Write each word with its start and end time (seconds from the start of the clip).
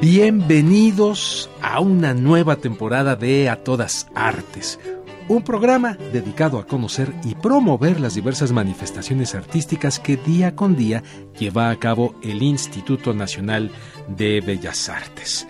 Bienvenidos 0.00 1.50
a 1.60 1.80
una 1.80 2.14
nueva 2.14 2.56
temporada 2.56 3.16
de 3.16 3.50
A 3.50 3.62
Todas 3.62 4.08
Artes, 4.14 4.80
un 5.28 5.42
programa 5.42 5.98
dedicado 6.10 6.58
a 6.58 6.66
conocer 6.66 7.12
y 7.22 7.34
promover 7.34 8.00
las 8.00 8.14
diversas 8.14 8.50
manifestaciones 8.50 9.34
artísticas 9.34 10.00
que 10.00 10.16
día 10.16 10.56
con 10.56 10.74
día 10.74 11.02
lleva 11.38 11.68
a 11.68 11.76
cabo 11.78 12.14
el 12.22 12.42
Instituto 12.42 13.12
Nacional 13.12 13.70
de 14.08 14.40
Bellas 14.40 14.88
Artes. 14.88 15.46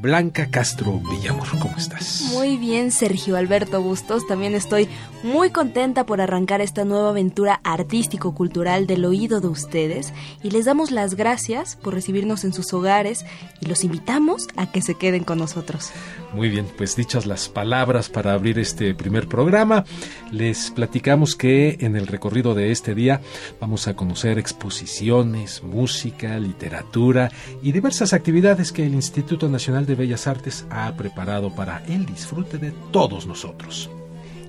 Blanca 0.00 0.48
Castro 0.50 1.00
Villamor, 1.10 1.48
¿cómo 1.58 1.76
estás? 1.76 2.28
Muy 2.32 2.56
bien, 2.56 2.90
Sergio 2.90 3.36
Alberto 3.36 3.80
Bustos. 3.80 4.26
También 4.26 4.54
estoy 4.54 4.88
muy 5.22 5.50
contenta 5.50 6.04
por 6.04 6.20
arrancar 6.20 6.60
esta 6.60 6.84
nueva 6.84 7.10
aventura 7.10 7.60
artístico-cultural 7.64 8.86
del 8.86 9.04
oído 9.04 9.40
de 9.40 9.48
ustedes 9.48 10.12
y 10.42 10.50
les 10.50 10.66
damos 10.66 10.90
las 10.90 11.14
gracias 11.14 11.76
por 11.76 11.94
recibirnos 11.94 12.44
en 12.44 12.52
sus 12.52 12.72
hogares 12.74 13.24
y 13.60 13.66
los 13.66 13.84
invitamos 13.84 14.48
a 14.56 14.70
que 14.70 14.82
se 14.82 14.94
queden 14.94 15.24
con 15.24 15.38
nosotros. 15.38 15.90
Muy 16.34 16.48
bien, 16.48 16.66
pues 16.76 16.96
dichas 16.96 17.26
las 17.26 17.48
palabras 17.48 18.08
para 18.08 18.32
abrir 18.32 18.58
este 18.58 18.92
primer 18.94 19.28
programa, 19.28 19.84
les 20.32 20.70
platicamos 20.72 21.36
que 21.36 21.78
en 21.80 21.96
el 21.96 22.08
recorrido 22.08 22.54
de 22.54 22.72
este 22.72 22.94
día 22.94 23.20
vamos 23.60 23.86
a 23.86 23.94
conocer 23.94 24.38
exposiciones, 24.38 25.62
música, 25.62 26.38
literatura 26.38 27.30
y 27.62 27.72
diversas 27.72 28.12
actividades 28.12 28.72
que 28.72 28.84
el 28.84 28.94
Instituto 28.94 29.48
Nacional 29.48 29.83
de 29.86 29.94
Bellas 29.94 30.26
Artes 30.26 30.66
ha 30.70 30.92
preparado 30.96 31.54
para 31.54 31.84
el 31.86 32.06
disfrute 32.06 32.58
de 32.58 32.72
todos 32.92 33.26
nosotros. 33.26 33.90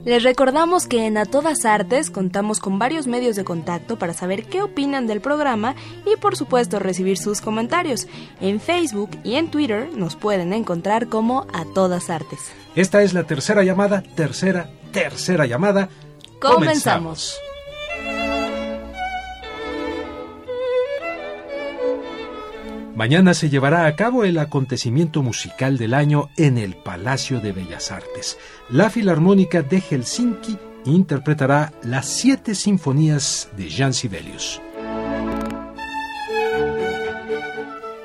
Les 0.05 0.21
recordamos 0.21 0.85
que 0.85 1.07
en 1.07 1.17
A 1.17 1.25
Todas 1.25 1.65
Artes 1.65 2.11
contamos 2.11 2.59
con 2.59 2.77
varios 2.77 3.07
medios 3.07 3.35
de 3.35 3.43
contacto 3.43 3.97
para 3.97 4.13
saber 4.13 4.45
qué 4.45 4.61
opinan 4.61 5.07
del 5.07 5.19
programa 5.19 5.73
y 6.05 6.15
por 6.17 6.35
supuesto 6.35 6.77
recibir 6.77 7.17
sus 7.17 7.41
comentarios. 7.41 8.07
En 8.39 8.59
Facebook 8.59 9.09
y 9.23 9.35
en 9.35 9.49
Twitter 9.49 9.89
nos 9.95 10.15
pueden 10.15 10.53
encontrar 10.53 11.07
como 11.07 11.47
A 11.53 11.65
Todas 11.73 12.11
Artes. 12.11 12.51
Esta 12.75 13.01
es 13.01 13.15
la 13.15 13.23
tercera 13.23 13.63
llamada, 13.63 14.03
tercera, 14.15 14.69
tercera 14.91 15.47
llamada. 15.47 15.89
Comenzamos. 16.39 17.35
Mañana 22.95 23.33
se 23.33 23.49
llevará 23.49 23.87
a 23.87 23.95
cabo 23.97 24.23
el 24.23 24.37
acontecimiento 24.37 25.21
musical 25.21 25.77
del 25.77 25.93
año 25.93 26.29
en 26.37 26.57
el 26.57 26.75
Palacio 26.75 27.41
de 27.41 27.51
Bellas 27.51 27.91
Artes. 27.91 28.37
La 28.69 28.89
Filarmónica 28.89 29.61
de 29.61 29.81
Helsinki 29.81 30.57
interpretará 30.85 31.73
las 31.83 32.05
siete 32.05 32.55
sinfonías 32.55 33.49
de 33.57 33.69
Jan 33.69 33.93
Sibelius. 33.93 34.61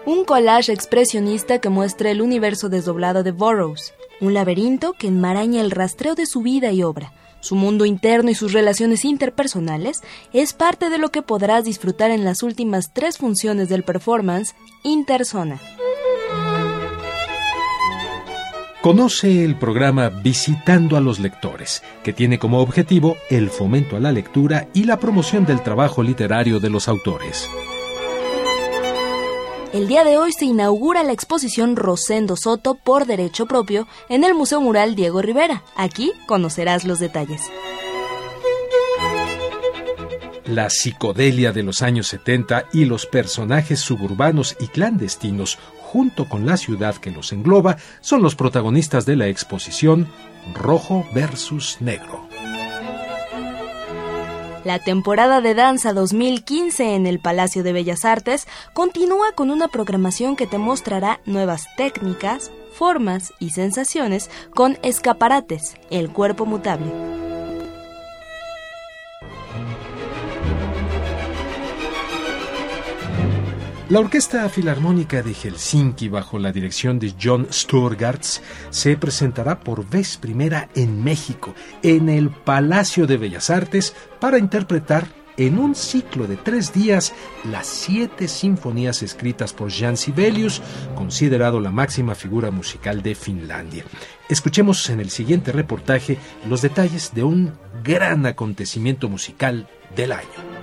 Un 0.07 0.25
collage 0.25 0.73
expresionista 0.73 1.61
que 1.61 1.69
muestra 1.69 2.11
el 2.11 2.21
universo 2.21 2.69
desdoblado 2.69 3.23
de 3.23 3.31
Burroughs, 3.31 3.95
un 4.21 4.35
laberinto 4.35 4.95
que 4.95 5.07
enmaraña 5.07 5.61
el 5.61 5.71
rastreo 5.71 6.17
de 6.17 6.27
su 6.27 6.43
vida 6.43 6.73
y 6.73 6.83
obra 6.83 7.13
su 7.41 7.57
mundo 7.57 7.85
interno 7.85 8.31
y 8.31 8.35
sus 8.35 8.53
relaciones 8.53 9.05
interpersonales 9.05 10.03
es 10.33 10.53
parte 10.53 10.91
de 10.91 10.99
lo 10.99 11.11
que 11.11 11.23
podrás 11.23 11.65
disfrutar 11.65 12.11
en 12.11 12.25
las 12.25 12.43
últimas 12.43 12.93
tres 12.93 13.19
funciones 13.19 13.69
del 13.69 13.83
performance 13.83 14.55
Interzona. 14.83 15.59
Conoce 18.83 19.45
el 19.45 19.57
programa 19.57 20.09
Visitando 20.09 20.97
a 20.97 21.03
los 21.03 21.19
Lectores, 21.21 21.83
que 22.03 22.15
tiene 22.15 22.39
como 22.39 22.61
objetivo 22.61 23.17
el 23.29 23.51
fomento 23.51 23.97
a 23.97 24.01
la 24.01 24.11
lectura 24.11 24.69
y 24.73 24.85
la 24.85 24.99
promoción 24.99 25.45
del 25.45 25.63
trabajo 25.63 26.03
literario 26.03 26.61
de 26.61 26.71
los 26.71 26.89
autores. 26.89 27.51
El 29.73 29.87
día 29.87 30.03
de 30.03 30.19
hoy 30.19 30.33
se 30.33 30.47
inaugura 30.47 31.05
la 31.05 31.13
exposición 31.13 31.77
Rosendo 31.77 32.35
Soto 32.37 32.75
por 32.75 33.07
derecho 33.07 33.47
propio 33.47 33.87
en 34.09 34.25
el 34.25 34.35
Museo 34.35 34.61
Mural 34.61 34.97
Diego 34.97 35.23
Rivera. 35.23 35.63
Aquí 35.77 36.13
conocerás 36.27 36.85
los 36.85 36.99
detalles. 36.99 37.43
La 40.45 40.71
psicodelia 40.71 41.53
de 41.53 41.63
los 41.63 41.83
años 41.83 42.09
70 42.09 42.67
y 42.73 42.85
los 42.85 43.07
personajes 43.07 43.79
suburbanos 43.79 44.57
y 44.59 44.67
clandestinos, 44.67 45.57
junto 45.81 46.29
con 46.29 46.47
la 46.47 46.57
ciudad 46.57 46.97
que 46.97 47.13
los 47.13 47.33
engloba, 47.33 47.77
son 48.01 48.23
los 48.23 48.35
protagonistas 48.35 49.07
de 49.07 49.15
la 49.15 49.29
exposición 49.29 50.09
Rojo 50.53 51.07
versus 51.15 51.77
Negro. 51.79 52.30
La 54.65 54.79
temporada 54.79 55.41
de 55.41 55.55
danza 55.55 55.95
2015 55.95 56.95
en 56.95 57.07
el 57.07 57.19
Palacio 57.19 57.63
de 57.63 57.73
Bellas 57.73 58.05
Artes 58.05 58.47
continúa 58.75 59.33
con 59.33 59.51
una 59.51 59.69
programación 59.69 60.37
que 60.37 60.47
te 60.47 60.59
mostrará 60.59 61.21
nuevas 61.25 61.65
técnicas, 61.79 62.51
formas 62.75 63.33
y 63.39 63.51
sensaciones 63.51 64.31
con 64.55 64.79
escaparates, 64.83 65.77
el 65.91 66.11
cuerpo 66.11 66.45
mutable. 66.45 67.20
La 73.91 73.99
Orquesta 73.99 74.49
Filarmónica 74.49 75.21
de 75.21 75.35
Helsinki, 75.35 76.09
bajo 76.09 76.39
la 76.39 76.53
dirección 76.53 77.01
de 77.01 77.13
John 77.21 77.49
Sturgarts, 77.51 78.41
se 78.71 78.97
presentará 78.97 79.59
por 79.59 79.85
vez 79.85 80.17
primera 80.17 80.69
en 80.77 81.03
México, 81.03 81.57
en 81.83 82.09
el 82.09 82.31
Palacio 82.31 83.09
de 83.09 83.17
Bellas 83.17 83.51
Artes, 83.51 83.97
para 84.21 84.39
interpretar 84.39 85.09
en 85.37 85.59
un 85.59 85.75
ciclo 85.75 86.29
de 86.29 86.37
tres 86.37 86.73
días 86.73 87.13
las 87.43 87.67
siete 87.67 88.29
sinfonías 88.29 89.03
escritas 89.03 89.53
por 89.53 89.73
Jan 89.73 89.97
Sibelius, 89.97 90.63
considerado 90.95 91.59
la 91.59 91.73
máxima 91.73 92.15
figura 92.15 92.53
musical 92.53 93.03
de 93.03 93.17
Finlandia. 93.17 93.85
Escuchemos 94.29 94.89
en 94.89 95.01
el 95.01 95.11
siguiente 95.11 95.51
reportaje 95.51 96.17
los 96.49 96.63
detalles 96.63 97.13
de 97.13 97.25
un 97.25 97.55
gran 97.83 98.25
acontecimiento 98.25 99.09
musical 99.09 99.69
del 99.97 100.13
año. 100.13 100.60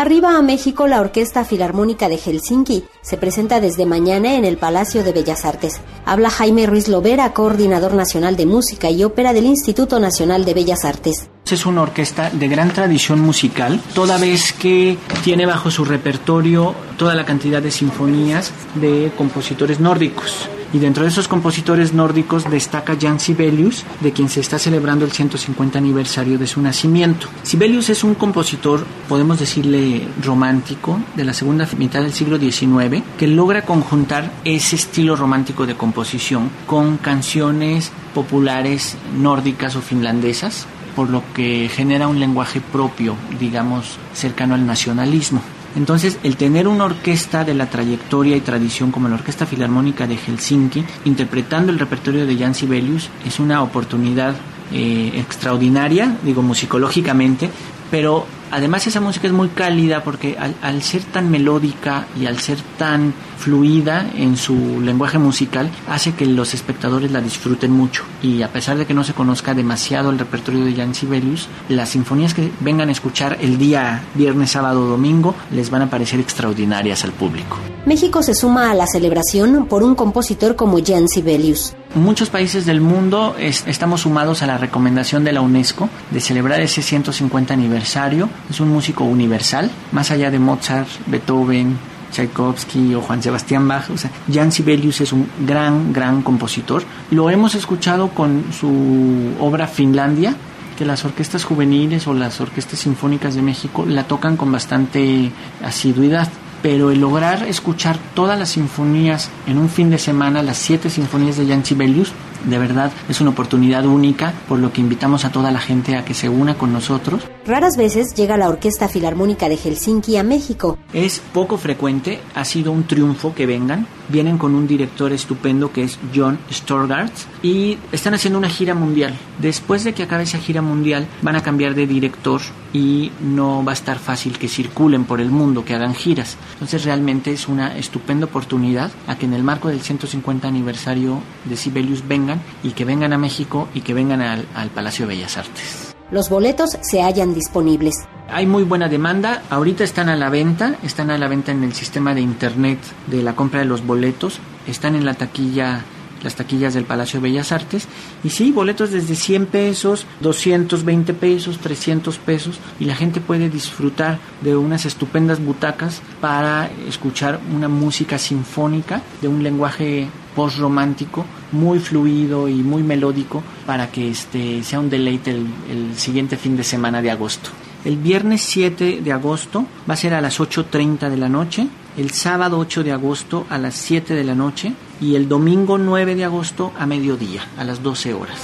Arriba 0.00 0.38
a 0.38 0.40
México, 0.40 0.86
la 0.86 0.98
Orquesta 0.98 1.44
Filarmónica 1.44 2.08
de 2.08 2.16
Helsinki 2.16 2.84
se 3.02 3.18
presenta 3.18 3.60
desde 3.60 3.84
mañana 3.84 4.34
en 4.34 4.46
el 4.46 4.56
Palacio 4.56 5.04
de 5.04 5.12
Bellas 5.12 5.44
Artes. 5.44 5.78
Habla 6.06 6.30
Jaime 6.30 6.64
Ruiz 6.64 6.88
Lovera, 6.88 7.34
coordinador 7.34 7.92
nacional 7.92 8.34
de 8.34 8.46
música 8.46 8.88
y 8.88 9.04
ópera 9.04 9.34
del 9.34 9.44
Instituto 9.44 10.00
Nacional 10.00 10.46
de 10.46 10.54
Bellas 10.54 10.86
Artes. 10.86 11.28
Es 11.50 11.66
una 11.66 11.82
orquesta 11.82 12.30
de 12.30 12.48
gran 12.48 12.72
tradición 12.72 13.20
musical, 13.20 13.78
toda 13.94 14.16
vez 14.16 14.54
que 14.54 14.96
tiene 15.22 15.44
bajo 15.44 15.70
su 15.70 15.84
repertorio 15.84 16.74
toda 16.96 17.14
la 17.14 17.26
cantidad 17.26 17.60
de 17.60 17.70
sinfonías 17.70 18.54
de 18.76 19.12
compositores 19.18 19.80
nórdicos 19.80 20.48
y 20.72 20.78
dentro 20.78 21.04
de 21.04 21.10
esos 21.10 21.28
compositores 21.28 21.92
nórdicos 21.92 22.48
destaca 22.50 22.96
Jan 23.00 23.20
Sibelius, 23.20 23.84
de 24.00 24.12
quien 24.12 24.28
se 24.28 24.40
está 24.40 24.58
celebrando 24.58 25.04
el 25.04 25.12
150 25.12 25.78
aniversario 25.78 26.38
de 26.38 26.46
su 26.46 26.60
nacimiento. 26.62 27.28
Sibelius 27.42 27.90
es 27.90 28.04
un 28.04 28.14
compositor, 28.14 28.84
podemos 29.08 29.38
decirle, 29.38 30.06
romántico, 30.22 31.00
de 31.16 31.24
la 31.24 31.32
segunda 31.32 31.68
mitad 31.76 32.02
del 32.02 32.12
siglo 32.12 32.38
XIX, 32.38 33.02
que 33.18 33.26
logra 33.26 33.62
conjuntar 33.62 34.32
ese 34.44 34.76
estilo 34.76 35.16
romántico 35.16 35.66
de 35.66 35.76
composición 35.76 36.50
con 36.66 36.96
canciones 36.98 37.92
populares 38.14 38.96
nórdicas 39.18 39.76
o 39.76 39.80
finlandesas, 39.80 40.66
por 40.96 41.10
lo 41.10 41.22
que 41.34 41.70
genera 41.72 42.08
un 42.08 42.20
lenguaje 42.20 42.60
propio, 42.60 43.16
digamos, 43.38 43.98
cercano 44.12 44.54
al 44.54 44.66
nacionalismo. 44.66 45.40
Entonces, 45.76 46.18
el 46.24 46.36
tener 46.36 46.66
una 46.66 46.84
orquesta 46.84 47.44
de 47.44 47.54
la 47.54 47.70
trayectoria 47.70 48.36
y 48.36 48.40
tradición 48.40 48.90
como 48.90 49.08
la 49.08 49.14
Orquesta 49.14 49.46
Filarmónica 49.46 50.06
de 50.06 50.16
Helsinki, 50.16 50.84
interpretando 51.04 51.70
el 51.70 51.78
repertorio 51.78 52.26
de 52.26 52.36
Jan 52.36 52.54
Sibelius, 52.54 53.08
es 53.24 53.38
una 53.38 53.62
oportunidad 53.62 54.34
eh, 54.72 55.12
extraordinaria, 55.16 56.16
digo 56.22 56.42
musicológicamente, 56.42 57.50
pero 57.90 58.26
además 58.50 58.86
esa 58.86 59.00
música 59.00 59.26
es 59.26 59.32
muy 59.32 59.48
cálida 59.48 60.02
porque 60.02 60.36
al, 60.38 60.82
ser 60.82 61.02
tan 61.04 61.30
melódica 61.30 62.06
y 62.18 62.26
al 62.26 62.38
ser 62.38 62.58
tan 62.78 63.12
fluida 63.38 64.06
en 64.14 64.36
su 64.36 64.80
lenguaje 64.80 65.18
musical 65.18 65.70
hace 65.88 66.12
que 66.12 66.26
los 66.26 66.52
espectadores 66.52 67.10
la 67.10 67.20
disfruten 67.20 67.72
mucho 67.72 68.04
y 68.22 68.42
a 68.42 68.52
pesar 68.52 68.76
de 68.76 68.86
que 68.86 68.94
no 68.94 69.02
se 69.02 69.14
conozca 69.14 69.54
demasiado 69.54 70.10
el 70.10 70.18
repertorio 70.18 70.64
de 70.64 70.74
Jan 70.74 70.94
Sibelius 70.94 71.48
las 71.68 71.90
sinfonías 71.90 72.34
que 72.34 72.50
vengan 72.60 72.88
a 72.88 72.92
escuchar 72.92 73.38
el 73.40 73.58
día 73.58 74.02
viernes, 74.14 74.50
sábado, 74.50 74.86
domingo 74.86 75.34
les 75.50 75.70
van 75.70 75.82
a 75.82 75.90
parecer 75.90 76.20
extraordinarias 76.20 77.04
al 77.04 77.12
público. 77.12 77.56
México 77.86 78.22
se 78.22 78.34
suma 78.34 78.70
a 78.70 78.74
la 78.74 78.86
celebración 78.86 79.66
por 79.66 79.82
un 79.82 79.94
compositor 79.94 80.56
como 80.56 80.78
Jan 80.84 81.08
Sibelius. 81.08 81.74
Muchos 81.94 82.30
países 82.30 82.66
del 82.66 82.80
mundo 82.80 83.34
estamos 83.36 84.02
sumados 84.02 84.42
a 84.42 84.46
la 84.46 84.56
recomendación 84.56 85.24
de 85.24 85.32
la 85.32 85.40
UNESCO 85.40 85.90
de 86.12 86.20
celebrar 86.20 86.60
ese 86.60 86.82
150 86.82 87.52
aniversario 87.52 88.28
es 88.48 88.60
un 88.60 88.68
músico 88.68 89.02
universal, 89.02 89.68
más 89.90 90.12
allá 90.12 90.30
de 90.30 90.38
Mozart, 90.38 90.88
Beethoven, 91.06 91.76
Tchaikovsky 92.12 92.94
o 92.94 93.02
Juan 93.02 93.20
Sebastián 93.20 93.66
Bach. 93.66 93.90
O 93.90 93.98
sea, 93.98 94.08
Jan 94.32 94.52
Sibelius 94.52 95.00
es 95.00 95.12
un 95.12 95.28
gran, 95.44 95.92
gran 95.92 96.22
compositor. 96.22 96.84
Lo 97.10 97.28
hemos 97.28 97.56
escuchado 97.56 98.10
con 98.10 98.44
su 98.52 99.34
obra 99.40 99.66
Finlandia, 99.66 100.36
que 100.78 100.84
las 100.84 101.04
orquestas 101.04 101.42
juveniles 101.42 102.06
o 102.06 102.14
las 102.14 102.40
orquestas 102.40 102.78
sinfónicas 102.78 103.34
de 103.34 103.42
México 103.42 103.84
la 103.84 104.04
tocan 104.04 104.36
con 104.36 104.52
bastante 104.52 105.32
asiduidad 105.64 106.28
pero 106.62 106.90
el 106.90 107.00
lograr 107.00 107.42
escuchar 107.44 107.98
todas 108.14 108.38
las 108.38 108.50
sinfonías 108.50 109.30
en 109.46 109.58
un 109.58 109.68
fin 109.68 109.90
de 109.90 109.98
semana, 109.98 110.42
las 110.42 110.58
siete 110.58 110.90
sinfonías 110.90 111.36
de 111.36 111.46
Jan 111.46 111.64
Sibelius, 111.64 112.12
de 112.44 112.58
verdad 112.58 112.92
es 113.08 113.20
una 113.20 113.30
oportunidad 113.30 113.84
única, 113.86 114.32
por 114.48 114.58
lo 114.58 114.72
que 114.72 114.80
invitamos 114.80 115.24
a 115.24 115.32
toda 115.32 115.50
la 115.50 115.60
gente 115.60 115.96
a 115.96 116.04
que 116.04 116.14
se 116.14 116.28
una 116.28 116.54
con 116.54 116.72
nosotros. 116.72 117.22
Raras 117.46 117.76
veces 117.76 118.14
llega 118.14 118.36
la 118.36 118.48
Orquesta 118.48 118.88
Filarmónica 118.88 119.48
de 119.48 119.56
Helsinki 119.56 120.16
a 120.16 120.22
México. 120.22 120.78
Es 120.92 121.20
poco 121.32 121.56
frecuente, 121.58 122.20
ha 122.34 122.44
sido 122.44 122.72
un 122.72 122.84
triunfo 122.84 123.34
que 123.34 123.46
vengan. 123.46 123.86
Vienen 124.08 124.38
con 124.38 124.54
un 124.54 124.66
director 124.66 125.12
estupendo 125.12 125.72
que 125.72 125.84
es 125.84 125.98
John 126.14 126.38
Storgart 126.50 127.12
y 127.42 127.78
están 127.92 128.14
haciendo 128.14 128.38
una 128.38 128.48
gira 128.48 128.74
mundial. 128.74 129.16
Después 129.38 129.84
de 129.84 129.94
que 129.94 130.02
acabe 130.02 130.24
esa 130.24 130.38
gira 130.38 130.62
mundial, 130.62 131.06
van 131.22 131.36
a 131.36 131.42
cambiar 131.42 131.74
de 131.74 131.86
director 131.86 132.40
y 132.72 133.10
no 133.20 133.64
va 133.64 133.72
a 133.72 133.74
estar 133.74 133.98
fácil 133.98 134.38
que 134.38 134.48
circulen 134.48 135.04
por 135.04 135.20
el 135.20 135.30
mundo, 135.30 135.64
que 135.64 135.74
hagan 135.74 135.94
giras. 135.94 136.36
Entonces 136.54 136.84
realmente 136.84 137.32
es 137.32 137.48
una 137.48 137.76
estupenda 137.76 138.26
oportunidad 138.26 138.90
a 139.06 139.16
que 139.16 139.26
en 139.26 139.34
el 139.34 139.42
marco 139.42 139.68
del 139.68 139.80
150 139.80 140.46
aniversario 140.46 141.20
de 141.44 141.56
Sibelius 141.56 142.06
vengan 142.06 142.29
y 142.62 142.70
que 142.70 142.84
vengan 142.84 143.12
a 143.12 143.18
México 143.18 143.68
y 143.74 143.80
que 143.80 143.94
vengan 143.94 144.20
al, 144.20 144.46
al 144.54 144.70
Palacio 144.70 145.06
de 145.06 145.14
Bellas 145.14 145.36
Artes. 145.36 145.94
Los 146.10 146.28
boletos 146.28 146.76
se 146.80 147.02
hallan 147.02 147.34
disponibles. 147.34 147.94
Hay 148.28 148.46
muy 148.46 148.64
buena 148.64 148.88
demanda, 148.88 149.42
ahorita 149.48 149.84
están 149.84 150.08
a 150.08 150.16
la 150.16 150.28
venta, 150.28 150.76
están 150.82 151.10
a 151.10 151.18
la 151.18 151.28
venta 151.28 151.52
en 151.52 151.62
el 151.62 151.72
sistema 151.72 152.14
de 152.14 152.20
internet 152.20 152.78
de 153.06 153.22
la 153.22 153.34
compra 153.34 153.60
de 153.60 153.66
los 153.66 153.86
boletos, 153.86 154.40
están 154.66 154.94
en 154.96 155.04
la 155.04 155.14
taquilla 155.14 155.84
las 156.22 156.34
taquillas 156.34 156.74
del 156.74 156.84
Palacio 156.84 157.20
de 157.20 157.28
Bellas 157.28 157.52
Artes. 157.52 157.86
Y 158.22 158.30
sí, 158.30 158.52
boletos 158.52 158.90
desde 158.90 159.14
100 159.14 159.46
pesos, 159.46 160.06
220 160.20 161.14
pesos, 161.14 161.58
300 161.58 162.18
pesos. 162.18 162.58
Y 162.78 162.84
la 162.84 162.96
gente 162.96 163.20
puede 163.20 163.48
disfrutar 163.48 164.18
de 164.40 164.56
unas 164.56 164.86
estupendas 164.86 165.44
butacas 165.44 166.02
para 166.20 166.70
escuchar 166.88 167.40
una 167.54 167.68
música 167.68 168.18
sinfónica 168.18 169.02
de 169.20 169.28
un 169.28 169.42
lenguaje 169.42 170.08
post-romántico 170.34 171.24
muy 171.52 171.80
fluido 171.80 172.48
y 172.48 172.62
muy 172.62 172.82
melódico 172.82 173.42
para 173.66 173.90
que 173.90 174.10
este 174.10 174.62
sea 174.62 174.78
un 174.78 174.88
deleite 174.88 175.32
el, 175.32 175.46
el 175.70 175.96
siguiente 175.96 176.36
fin 176.36 176.56
de 176.56 176.64
semana 176.64 177.02
de 177.02 177.10
agosto. 177.10 177.50
El 177.84 177.96
viernes 177.96 178.42
7 178.42 179.00
de 179.02 179.12
agosto 179.12 179.64
va 179.88 179.94
a 179.94 179.96
ser 179.96 180.12
a 180.14 180.20
las 180.20 180.38
8.30 180.38 181.08
de 181.08 181.16
la 181.16 181.28
noche 181.28 181.66
el 181.96 182.10
sábado 182.10 182.58
8 182.58 182.84
de 182.84 182.92
agosto 182.92 183.46
a 183.48 183.58
las 183.58 183.74
7 183.74 184.14
de 184.14 184.24
la 184.24 184.34
noche 184.34 184.72
y 185.00 185.16
el 185.16 185.28
domingo 185.28 185.78
9 185.78 186.14
de 186.14 186.24
agosto 186.24 186.72
a 186.78 186.86
mediodía, 186.86 187.42
a 187.56 187.64
las 187.64 187.82
12 187.82 188.14
horas. 188.14 188.38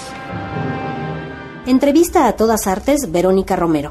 Entrevista 1.67 2.27
a 2.27 2.37
todas 2.37 2.67
artes, 2.67 3.11
Verónica 3.11 3.57
Romero. 3.57 3.91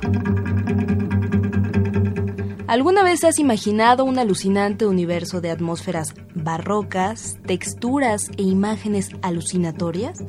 ¿Alguna 2.68 3.04
vez 3.04 3.24
has 3.24 3.38
imaginado 3.38 4.04
un 4.04 4.18
alucinante 4.18 4.88
universo 4.88 5.40
de 5.40 5.52
atmósferas 5.52 6.14
barrocas, 6.34 7.38
texturas 7.46 8.32
e 8.38 8.42
imágenes 8.42 9.12
alucinatorias? 9.22 10.24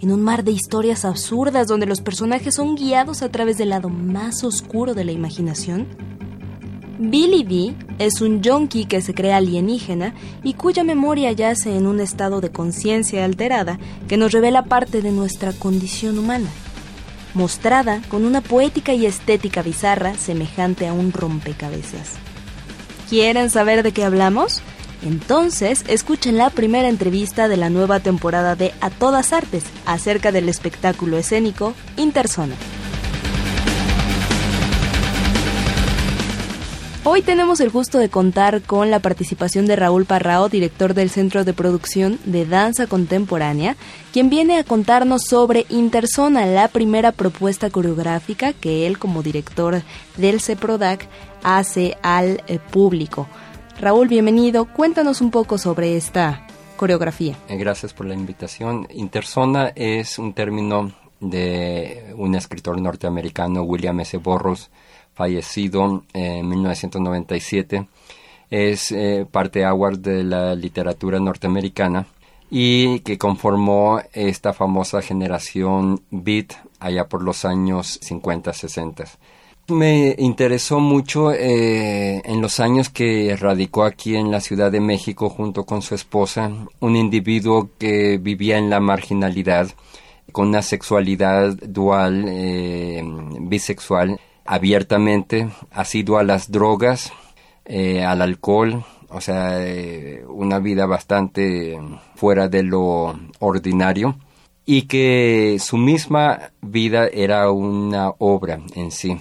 En 0.00 0.12
un 0.12 0.22
mar 0.22 0.44
de 0.44 0.52
historias 0.52 1.04
absurdas 1.04 1.66
donde 1.66 1.86
los 1.86 2.00
personajes 2.00 2.54
son 2.54 2.76
guiados 2.76 3.22
a 3.22 3.30
través 3.30 3.58
del 3.58 3.70
lado 3.70 3.88
más 3.88 4.44
oscuro 4.44 4.94
de 4.94 5.04
la 5.04 5.12
imaginación? 5.12 5.88
Billy 7.02 7.44
D 7.44 7.74
es 7.98 8.20
un 8.20 8.42
yonki 8.42 8.84
que 8.84 9.00
se 9.00 9.14
cree 9.14 9.32
alienígena 9.32 10.12
y 10.44 10.52
cuya 10.52 10.84
memoria 10.84 11.32
yace 11.32 11.74
en 11.74 11.86
un 11.86 11.98
estado 11.98 12.42
de 12.42 12.50
conciencia 12.50 13.24
alterada 13.24 13.78
que 14.06 14.18
nos 14.18 14.32
revela 14.32 14.64
parte 14.64 15.00
de 15.00 15.10
nuestra 15.10 15.54
condición 15.54 16.18
humana, 16.18 16.50
mostrada 17.32 18.02
con 18.08 18.26
una 18.26 18.42
poética 18.42 18.92
y 18.92 19.06
estética 19.06 19.62
bizarra 19.62 20.14
semejante 20.14 20.86
a 20.88 20.92
un 20.92 21.10
rompecabezas. 21.10 22.10
¿Quieren 23.08 23.48
saber 23.48 23.82
de 23.82 23.92
qué 23.92 24.04
hablamos? 24.04 24.60
Entonces, 25.02 25.84
escuchen 25.88 26.36
la 26.36 26.50
primera 26.50 26.90
entrevista 26.90 27.48
de 27.48 27.56
la 27.56 27.70
nueva 27.70 28.00
temporada 28.00 28.56
de 28.56 28.74
A 28.82 28.90
Todas 28.90 29.32
Artes 29.32 29.64
acerca 29.86 30.32
del 30.32 30.50
espectáculo 30.50 31.16
escénico 31.16 31.72
Interzona. 31.96 32.56
Hoy 37.02 37.22
tenemos 37.22 37.60
el 37.60 37.70
gusto 37.70 37.96
de 37.96 38.10
contar 38.10 38.60
con 38.60 38.90
la 38.90 39.00
participación 39.00 39.64
de 39.64 39.74
Raúl 39.74 40.04
Parrao, 40.04 40.50
director 40.50 40.92
del 40.92 41.08
Centro 41.08 41.46
de 41.46 41.54
Producción 41.54 42.18
de 42.26 42.44
Danza 42.44 42.86
Contemporánea, 42.86 43.76
quien 44.12 44.28
viene 44.28 44.58
a 44.58 44.64
contarnos 44.64 45.22
sobre 45.24 45.64
Interzona, 45.70 46.44
la 46.44 46.68
primera 46.68 47.12
propuesta 47.12 47.70
coreográfica 47.70 48.52
que 48.52 48.86
él 48.86 48.98
como 48.98 49.22
director 49.22 49.82
del 50.18 50.42
CEPRODAC 50.42 51.08
hace 51.42 51.96
al 52.02 52.44
eh, 52.46 52.58
público. 52.58 53.26
Raúl, 53.80 54.08
bienvenido. 54.08 54.66
Cuéntanos 54.66 55.22
un 55.22 55.30
poco 55.30 55.56
sobre 55.56 55.96
esta 55.96 56.46
coreografía. 56.76 57.34
Eh, 57.48 57.56
gracias 57.56 57.94
por 57.94 58.04
la 58.04 58.14
invitación. 58.14 58.86
Interzona 58.90 59.68
es 59.74 60.18
un 60.18 60.34
término 60.34 60.92
de 61.18 62.12
un 62.18 62.34
escritor 62.34 62.78
norteamericano, 62.78 63.62
William 63.62 64.00
S. 64.00 64.18
Burroughs, 64.18 64.70
fallecido 65.14 66.04
en 66.12 66.48
1997. 66.48 67.86
Es 68.50 68.90
eh, 68.92 69.26
parte 69.30 69.64
agua 69.64 69.90
de 69.90 70.24
la 70.24 70.54
literatura 70.54 71.20
norteamericana 71.20 72.06
y 72.50 72.98
que 73.00 73.16
conformó 73.16 74.00
esta 74.12 74.52
famosa 74.52 75.00
generación 75.02 76.02
beat 76.10 76.52
allá 76.80 77.08
por 77.08 77.22
los 77.22 77.44
años 77.44 78.00
50-60. 78.02 79.06
Me 79.68 80.16
interesó 80.18 80.80
mucho 80.80 81.32
eh, 81.32 82.20
en 82.24 82.40
los 82.40 82.58
años 82.58 82.88
que 82.88 83.36
radicó 83.36 83.84
aquí 83.84 84.16
en 84.16 84.32
la 84.32 84.40
Ciudad 84.40 84.72
de 84.72 84.80
México 84.80 85.30
junto 85.30 85.64
con 85.64 85.80
su 85.80 85.94
esposa, 85.94 86.50
un 86.80 86.96
individuo 86.96 87.70
que 87.78 88.18
vivía 88.18 88.58
en 88.58 88.68
la 88.68 88.80
marginalidad, 88.80 89.70
con 90.32 90.48
una 90.48 90.62
sexualidad 90.62 91.56
dual, 91.56 92.24
eh, 92.28 93.00
bisexual, 93.42 94.18
abiertamente, 94.50 95.48
ha 95.70 95.84
sido 95.84 96.18
a 96.18 96.24
las 96.24 96.50
drogas, 96.50 97.12
eh, 97.64 98.02
al 98.04 98.20
alcohol, 98.20 98.84
o 99.08 99.20
sea, 99.20 99.64
eh, 99.64 100.24
una 100.26 100.58
vida 100.58 100.86
bastante 100.86 101.78
fuera 102.16 102.48
de 102.48 102.64
lo 102.64 103.14
ordinario 103.38 104.16
y 104.66 104.88
que 104.88 105.56
su 105.60 105.76
misma 105.76 106.50
vida 106.60 107.06
era 107.06 107.48
una 107.52 108.10
obra 108.18 108.58
en 108.74 108.90
sí. 108.90 109.20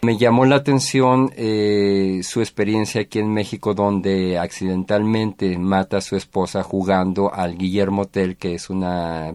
Me 0.00 0.16
llamó 0.16 0.44
la 0.44 0.54
atención 0.54 1.32
eh, 1.36 2.20
su 2.22 2.40
experiencia 2.40 3.00
aquí 3.00 3.18
en 3.18 3.32
México 3.34 3.74
donde 3.74 4.38
accidentalmente 4.38 5.58
mata 5.58 5.96
a 5.96 6.00
su 6.00 6.14
esposa 6.14 6.62
jugando 6.62 7.34
al 7.34 7.58
Guillermo 7.58 8.04
Tell, 8.04 8.36
que 8.36 8.54
es 8.54 8.70
un 8.70 8.84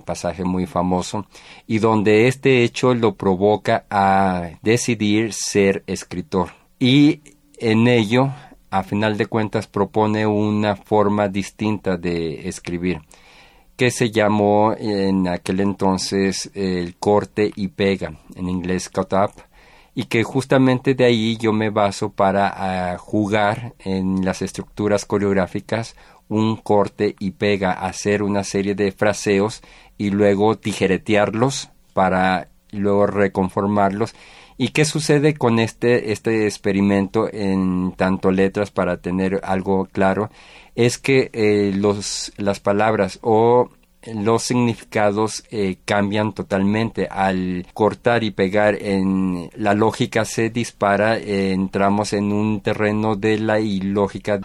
pasaje 0.05 0.45
muy 0.45 0.65
famoso, 0.65 1.25
y 1.67 1.79
donde 1.79 2.29
este 2.29 2.63
hecho 2.63 2.93
lo 2.93 3.15
provoca 3.15 3.85
a 3.89 4.51
decidir 4.61 5.33
ser 5.33 5.83
escritor. 5.85 6.51
Y 6.79 7.19
en 7.57 7.89
ello, 7.89 8.31
a 8.69 8.83
final 8.83 9.17
de 9.17 9.25
cuentas, 9.25 9.67
propone 9.67 10.25
una 10.25 10.77
forma 10.77 11.27
distinta 11.27 11.97
de 11.97 12.47
escribir 12.47 13.01
que 13.75 13.91
se 13.91 14.11
llamó 14.11 14.73
en 14.77 15.27
aquel 15.27 15.59
entonces 15.59 16.49
el 16.53 16.95
corte 16.95 17.51
y 17.55 17.69
pega, 17.69 18.13
en 18.35 18.47
inglés 18.47 18.87
cut 18.87 19.11
up, 19.13 19.31
y 19.95 20.05
que 20.05 20.23
justamente 20.23 20.95
de 20.95 21.05
ahí 21.05 21.37
yo 21.37 21.53
me 21.53 21.69
baso 21.69 22.11
para 22.11 22.93
ah, 22.93 22.97
jugar 22.97 23.75
en 23.79 24.25
las 24.25 24.41
estructuras 24.41 25.05
coreográficas 25.05 25.95
un 26.29 26.55
corte 26.55 27.15
y 27.19 27.31
pega, 27.31 27.73
hacer 27.73 28.23
una 28.23 28.43
serie 28.43 28.75
de 28.75 28.91
fraseos 28.91 29.61
y 29.97 30.09
luego 30.09 30.57
tijeretearlos 30.57 31.69
para 31.93 32.49
luego 32.71 33.05
reconformarlos. 33.05 34.15
¿Y 34.57 34.69
qué 34.69 34.85
sucede 34.85 35.35
con 35.35 35.59
este, 35.59 36.11
este 36.11 36.45
experimento 36.45 37.27
en 37.31 37.93
tanto 37.95 38.31
letras 38.31 38.71
para 38.71 38.97
tener 38.97 39.41
algo 39.43 39.85
claro? 39.85 40.29
Es 40.75 40.97
que 40.97 41.29
eh, 41.33 41.71
los, 41.75 42.31
las 42.37 42.59
palabras 42.59 43.19
o 43.21 43.69
los 44.13 44.43
significados 44.43 45.43
eh, 45.51 45.77
cambian 45.85 46.33
totalmente. 46.33 47.07
Al 47.09 47.65
cortar 47.73 48.23
y 48.23 48.31
pegar 48.31 48.75
en 48.75 49.49
la 49.55 49.73
lógica 49.73 50.25
se 50.25 50.49
dispara, 50.49 51.17
entramos 51.17 52.13
en 52.13 52.31
un 52.31 52.61
terreno 52.61 53.15
de 53.15 53.39
la 53.39 53.59
ilógica. 53.59 54.39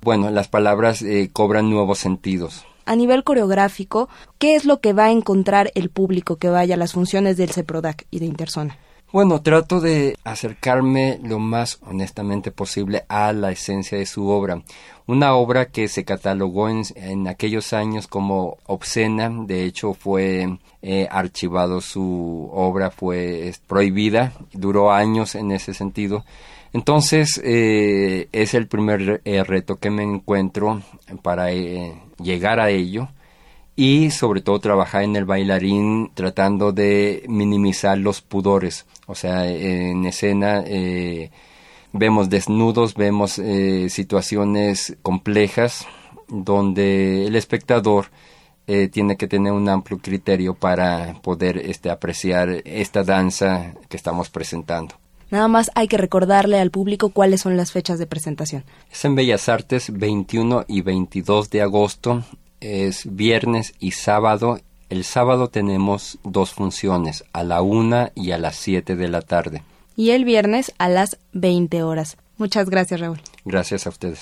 Bueno, 0.00 0.30
las 0.30 0.48
palabras 0.48 1.02
eh, 1.02 1.30
cobran 1.32 1.70
nuevos 1.70 1.98
sentidos. 1.98 2.64
A 2.86 2.96
nivel 2.96 3.24
coreográfico, 3.24 4.08
¿qué 4.38 4.54
es 4.54 4.64
lo 4.64 4.80
que 4.80 4.94
va 4.94 5.06
a 5.06 5.10
encontrar 5.10 5.70
el 5.74 5.90
público 5.90 6.36
que 6.36 6.48
vaya 6.48 6.74
a 6.74 6.78
las 6.78 6.94
funciones 6.94 7.36
del 7.36 7.50
CEPRODAC 7.50 8.06
y 8.10 8.18
de 8.18 8.26
Interzona? 8.26 8.78
Bueno, 9.10 9.40
trato 9.40 9.80
de 9.80 10.18
acercarme 10.22 11.18
lo 11.22 11.38
más 11.38 11.78
honestamente 11.80 12.50
posible 12.50 13.06
a 13.08 13.32
la 13.32 13.50
esencia 13.50 13.96
de 13.96 14.04
su 14.04 14.28
obra. 14.28 14.62
Una 15.06 15.34
obra 15.34 15.70
que 15.70 15.88
se 15.88 16.04
catalogó 16.04 16.68
en, 16.68 17.26
aquellos 17.26 17.72
años 17.72 18.06
como 18.06 18.58
obscena, 18.66 19.30
de 19.30 19.64
hecho 19.64 19.94
fue 19.94 20.58
eh, 20.82 21.08
archivado 21.10 21.80
su 21.80 22.50
obra, 22.52 22.90
fue 22.90 23.54
prohibida, 23.66 24.34
duró 24.52 24.92
años 24.92 25.34
en 25.36 25.52
ese 25.52 25.72
sentido. 25.72 26.26
Entonces, 26.74 27.40
eh, 27.42 28.28
es 28.32 28.52
el 28.52 28.66
primer 28.66 29.22
eh, 29.24 29.42
reto 29.42 29.76
que 29.76 29.88
me 29.88 30.02
encuentro 30.02 30.82
para 31.22 31.48
llegar 31.50 32.60
a 32.60 32.68
ello 32.68 33.08
y 33.78 34.10
sobre 34.10 34.40
todo 34.40 34.58
trabajar 34.58 35.04
en 35.04 35.14
el 35.14 35.24
bailarín 35.24 36.10
tratando 36.12 36.72
de 36.72 37.22
minimizar 37.28 37.96
los 37.96 38.20
pudores. 38.20 38.86
O 39.06 39.14
sea, 39.14 39.48
en 39.48 40.04
escena 40.04 40.64
eh, 40.66 41.30
vemos 41.92 42.28
desnudos, 42.28 42.94
vemos 42.94 43.38
eh, 43.38 43.88
situaciones 43.88 44.96
complejas 45.00 45.86
donde 46.26 47.26
el 47.28 47.36
espectador 47.36 48.06
eh, 48.66 48.88
tiene 48.88 49.16
que 49.16 49.28
tener 49.28 49.52
un 49.52 49.68
amplio 49.68 49.98
criterio 49.98 50.54
para 50.54 51.14
poder 51.22 51.58
este, 51.58 51.88
apreciar 51.88 52.48
esta 52.64 53.04
danza 53.04 53.74
que 53.88 53.96
estamos 53.96 54.28
presentando. 54.28 54.96
Nada 55.30 55.46
más 55.46 55.70
hay 55.76 55.86
que 55.86 55.98
recordarle 55.98 56.58
al 56.58 56.72
público 56.72 57.10
cuáles 57.10 57.42
son 57.42 57.56
las 57.56 57.70
fechas 57.70 58.00
de 58.00 58.08
presentación. 58.08 58.64
Es 58.90 59.04
en 59.04 59.14
Bellas 59.14 59.48
Artes 59.48 59.92
21 59.96 60.64
y 60.66 60.80
22 60.80 61.48
de 61.50 61.62
agosto 61.62 62.24
es 62.60 63.14
viernes 63.14 63.74
y 63.78 63.92
sábado. 63.92 64.60
El 64.88 65.04
sábado 65.04 65.48
tenemos 65.48 66.18
dos 66.24 66.52
funciones, 66.52 67.24
a 67.32 67.44
la 67.44 67.62
una 67.62 68.10
y 68.14 68.30
a 68.32 68.38
las 68.38 68.56
siete 68.56 68.96
de 68.96 69.08
la 69.08 69.22
tarde. 69.22 69.62
Y 69.96 70.10
el 70.10 70.24
viernes 70.24 70.72
a 70.78 70.88
las 70.88 71.18
20 71.32 71.82
horas. 71.82 72.16
Muchas 72.36 72.70
gracias, 72.70 73.00
Raúl. 73.00 73.20
Gracias 73.44 73.86
a 73.86 73.90
ustedes. 73.90 74.20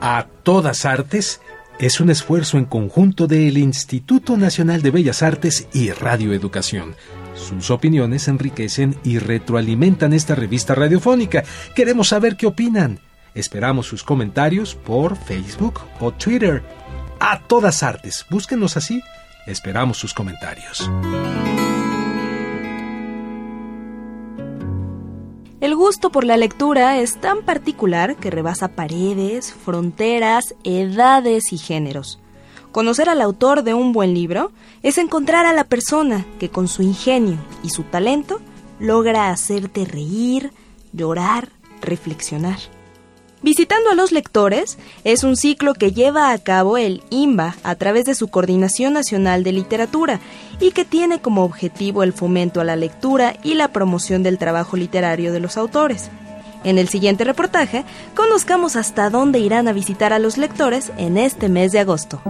A 0.00 0.26
todas 0.42 0.84
artes 0.84 1.40
es 1.78 1.98
un 2.00 2.10
esfuerzo 2.10 2.58
en 2.58 2.66
conjunto 2.66 3.26
del 3.26 3.56
Instituto 3.56 4.36
Nacional 4.36 4.82
de 4.82 4.90
Bellas 4.90 5.22
Artes 5.22 5.66
y 5.72 5.90
Radio 5.90 6.34
Educación. 6.34 6.94
Sus 7.34 7.70
opiniones 7.70 8.28
enriquecen 8.28 8.96
y 9.04 9.18
retroalimentan 9.18 10.12
esta 10.12 10.34
revista 10.34 10.74
radiofónica. 10.74 11.44
Queremos 11.74 12.08
saber 12.08 12.36
qué 12.36 12.46
opinan. 12.46 13.00
Esperamos 13.34 13.86
sus 13.86 14.04
comentarios 14.04 14.74
por 14.74 15.16
Facebook 15.16 15.80
o 16.00 16.12
Twitter. 16.12 16.62
A 17.18 17.40
todas 17.40 17.82
artes, 17.82 18.24
búsquenos 18.30 18.76
así. 18.76 19.02
Esperamos 19.46 19.98
sus 19.98 20.14
comentarios. 20.14 20.88
El 25.60 25.74
gusto 25.76 26.10
por 26.10 26.24
la 26.24 26.36
lectura 26.36 26.98
es 26.98 27.20
tan 27.20 27.42
particular 27.42 28.16
que 28.16 28.30
rebasa 28.30 28.68
paredes, 28.68 29.54
fronteras, 29.54 30.54
edades 30.62 31.52
y 31.52 31.58
géneros. 31.58 32.20
Conocer 32.74 33.08
al 33.08 33.20
autor 33.20 33.62
de 33.62 33.72
un 33.72 33.92
buen 33.92 34.14
libro 34.14 34.50
es 34.82 34.98
encontrar 34.98 35.46
a 35.46 35.52
la 35.52 35.62
persona 35.62 36.26
que 36.40 36.48
con 36.48 36.66
su 36.66 36.82
ingenio 36.82 37.38
y 37.62 37.70
su 37.70 37.84
talento 37.84 38.40
logra 38.80 39.30
hacerte 39.30 39.84
reír, 39.84 40.50
llorar, 40.92 41.50
reflexionar. 41.80 42.58
Visitando 43.42 43.90
a 43.90 43.94
los 43.94 44.10
lectores 44.10 44.76
es 45.04 45.22
un 45.22 45.36
ciclo 45.36 45.74
que 45.74 45.92
lleva 45.92 46.32
a 46.32 46.38
cabo 46.38 46.76
el 46.76 47.04
IMBA 47.10 47.54
a 47.62 47.76
través 47.76 48.06
de 48.06 48.16
su 48.16 48.26
Coordinación 48.26 48.94
Nacional 48.94 49.44
de 49.44 49.52
Literatura 49.52 50.18
y 50.58 50.72
que 50.72 50.84
tiene 50.84 51.20
como 51.20 51.44
objetivo 51.44 52.02
el 52.02 52.12
fomento 52.12 52.60
a 52.60 52.64
la 52.64 52.74
lectura 52.74 53.36
y 53.44 53.54
la 53.54 53.68
promoción 53.68 54.24
del 54.24 54.36
trabajo 54.36 54.76
literario 54.76 55.32
de 55.32 55.38
los 55.38 55.56
autores. 55.56 56.10
En 56.64 56.78
el 56.78 56.88
siguiente 56.88 57.22
reportaje, 57.22 57.84
conozcamos 58.16 58.74
hasta 58.74 59.10
dónde 59.10 59.38
irán 59.38 59.68
a 59.68 59.72
visitar 59.72 60.12
a 60.12 60.18
los 60.18 60.38
lectores 60.38 60.90
en 60.96 61.18
este 61.18 61.48
mes 61.48 61.70
de 61.70 61.78
agosto. 61.78 62.20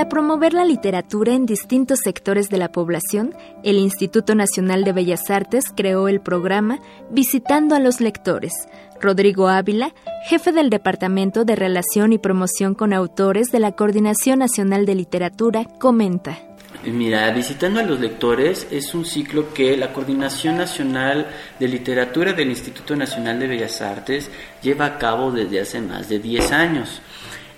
Para 0.00 0.08
promover 0.08 0.54
la 0.54 0.64
literatura 0.64 1.34
en 1.34 1.44
distintos 1.44 1.98
sectores 2.02 2.48
de 2.48 2.56
la 2.56 2.72
población, 2.72 3.34
el 3.62 3.76
Instituto 3.76 4.34
Nacional 4.34 4.82
de 4.82 4.94
Bellas 4.94 5.28
Artes 5.28 5.66
creó 5.76 6.08
el 6.08 6.22
programa 6.22 6.80
Visitando 7.10 7.74
a 7.74 7.80
los 7.80 8.00
Lectores. 8.00 8.54
Rodrigo 8.98 9.48
Ávila, 9.48 9.92
jefe 10.26 10.52
del 10.52 10.70
Departamento 10.70 11.44
de 11.44 11.54
Relación 11.54 12.14
y 12.14 12.18
Promoción 12.18 12.74
con 12.74 12.94
Autores 12.94 13.48
de 13.52 13.60
la 13.60 13.72
Coordinación 13.72 14.38
Nacional 14.38 14.86
de 14.86 14.94
Literatura, 14.94 15.66
comenta. 15.78 16.38
Mira, 16.86 17.30
Visitando 17.32 17.80
a 17.80 17.82
los 17.82 18.00
Lectores 18.00 18.68
es 18.70 18.94
un 18.94 19.04
ciclo 19.04 19.52
que 19.52 19.76
la 19.76 19.92
Coordinación 19.92 20.56
Nacional 20.56 21.26
de 21.58 21.68
Literatura 21.68 22.32
del 22.32 22.48
Instituto 22.48 22.96
Nacional 22.96 23.38
de 23.38 23.48
Bellas 23.48 23.82
Artes 23.82 24.30
lleva 24.62 24.86
a 24.86 24.96
cabo 24.96 25.30
desde 25.30 25.60
hace 25.60 25.82
más 25.82 26.08
de 26.08 26.20
10 26.20 26.52
años. 26.52 27.02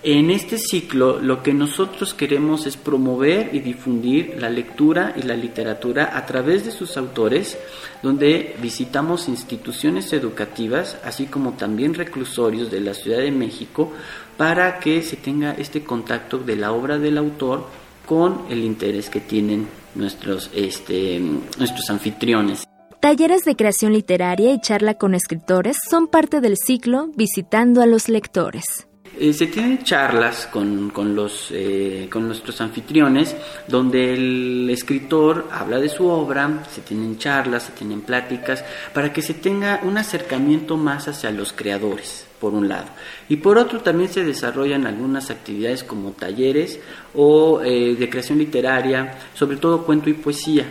En 0.04 0.32
este 0.32 0.58
ciclo 0.58 1.20
lo 1.20 1.44
que 1.44 1.54
nosotros 1.54 2.12
queremos 2.12 2.66
es 2.66 2.76
promover 2.76 3.54
y 3.54 3.60
difundir 3.60 4.34
la 4.36 4.50
lectura 4.50 5.14
y 5.16 5.22
la 5.22 5.36
literatura 5.36 6.16
a 6.16 6.26
través 6.26 6.64
de 6.64 6.72
sus 6.72 6.96
autores, 6.96 7.56
donde 8.02 8.56
visitamos 8.60 9.28
instituciones 9.28 10.12
educativas, 10.12 10.98
así 11.04 11.26
como 11.26 11.52
también 11.52 11.94
reclusorios 11.94 12.68
de 12.68 12.80
la 12.80 12.94
Ciudad 12.94 13.18
de 13.18 13.30
México, 13.30 13.92
para 14.36 14.80
que 14.80 15.02
se 15.02 15.14
tenga 15.14 15.52
este 15.52 15.84
contacto 15.84 16.38
de 16.38 16.56
la 16.56 16.72
obra 16.72 16.98
del 16.98 17.16
autor 17.16 17.68
con 18.04 18.46
el 18.50 18.64
interés 18.64 19.08
que 19.08 19.20
tienen 19.20 19.68
nuestros, 19.94 20.50
este, 20.52 21.20
nuestros 21.20 21.88
anfitriones. 21.90 22.64
Talleres 22.98 23.44
de 23.44 23.54
creación 23.54 23.92
literaria 23.92 24.52
y 24.52 24.60
charla 24.60 24.94
con 24.94 25.14
escritores 25.14 25.76
son 25.88 26.08
parte 26.08 26.40
del 26.40 26.56
ciclo 26.56 27.08
Visitando 27.14 27.82
a 27.82 27.86
los 27.86 28.08
lectores. 28.08 28.88
Eh, 29.18 29.32
se 29.34 29.46
tienen 29.46 29.82
charlas 29.82 30.46
con, 30.46 30.88
con, 30.88 31.14
los, 31.14 31.48
eh, 31.50 32.08
con 32.10 32.26
nuestros 32.26 32.58
anfitriones 32.62 33.36
donde 33.68 34.14
el 34.14 34.70
escritor 34.70 35.48
habla 35.52 35.78
de 35.78 35.90
su 35.90 36.06
obra, 36.06 36.64
se 36.70 36.80
tienen 36.80 37.18
charlas, 37.18 37.64
se 37.64 37.72
tienen 37.72 38.00
pláticas, 38.00 38.64
para 38.94 39.12
que 39.12 39.20
se 39.20 39.34
tenga 39.34 39.80
un 39.82 39.98
acercamiento 39.98 40.78
más 40.78 41.08
hacia 41.08 41.30
los 41.30 41.52
creadores, 41.52 42.26
por 42.40 42.54
un 42.54 42.68
lado. 42.68 42.86
Y 43.28 43.36
por 43.36 43.58
otro 43.58 43.80
también 43.80 44.10
se 44.10 44.24
desarrollan 44.24 44.86
algunas 44.86 45.30
actividades 45.30 45.84
como 45.84 46.12
talleres 46.12 46.80
o 47.14 47.60
eh, 47.62 47.94
de 47.94 48.08
creación 48.08 48.38
literaria, 48.38 49.18
sobre 49.34 49.58
todo 49.58 49.84
cuento 49.84 50.08
y 50.08 50.14
poesía. 50.14 50.64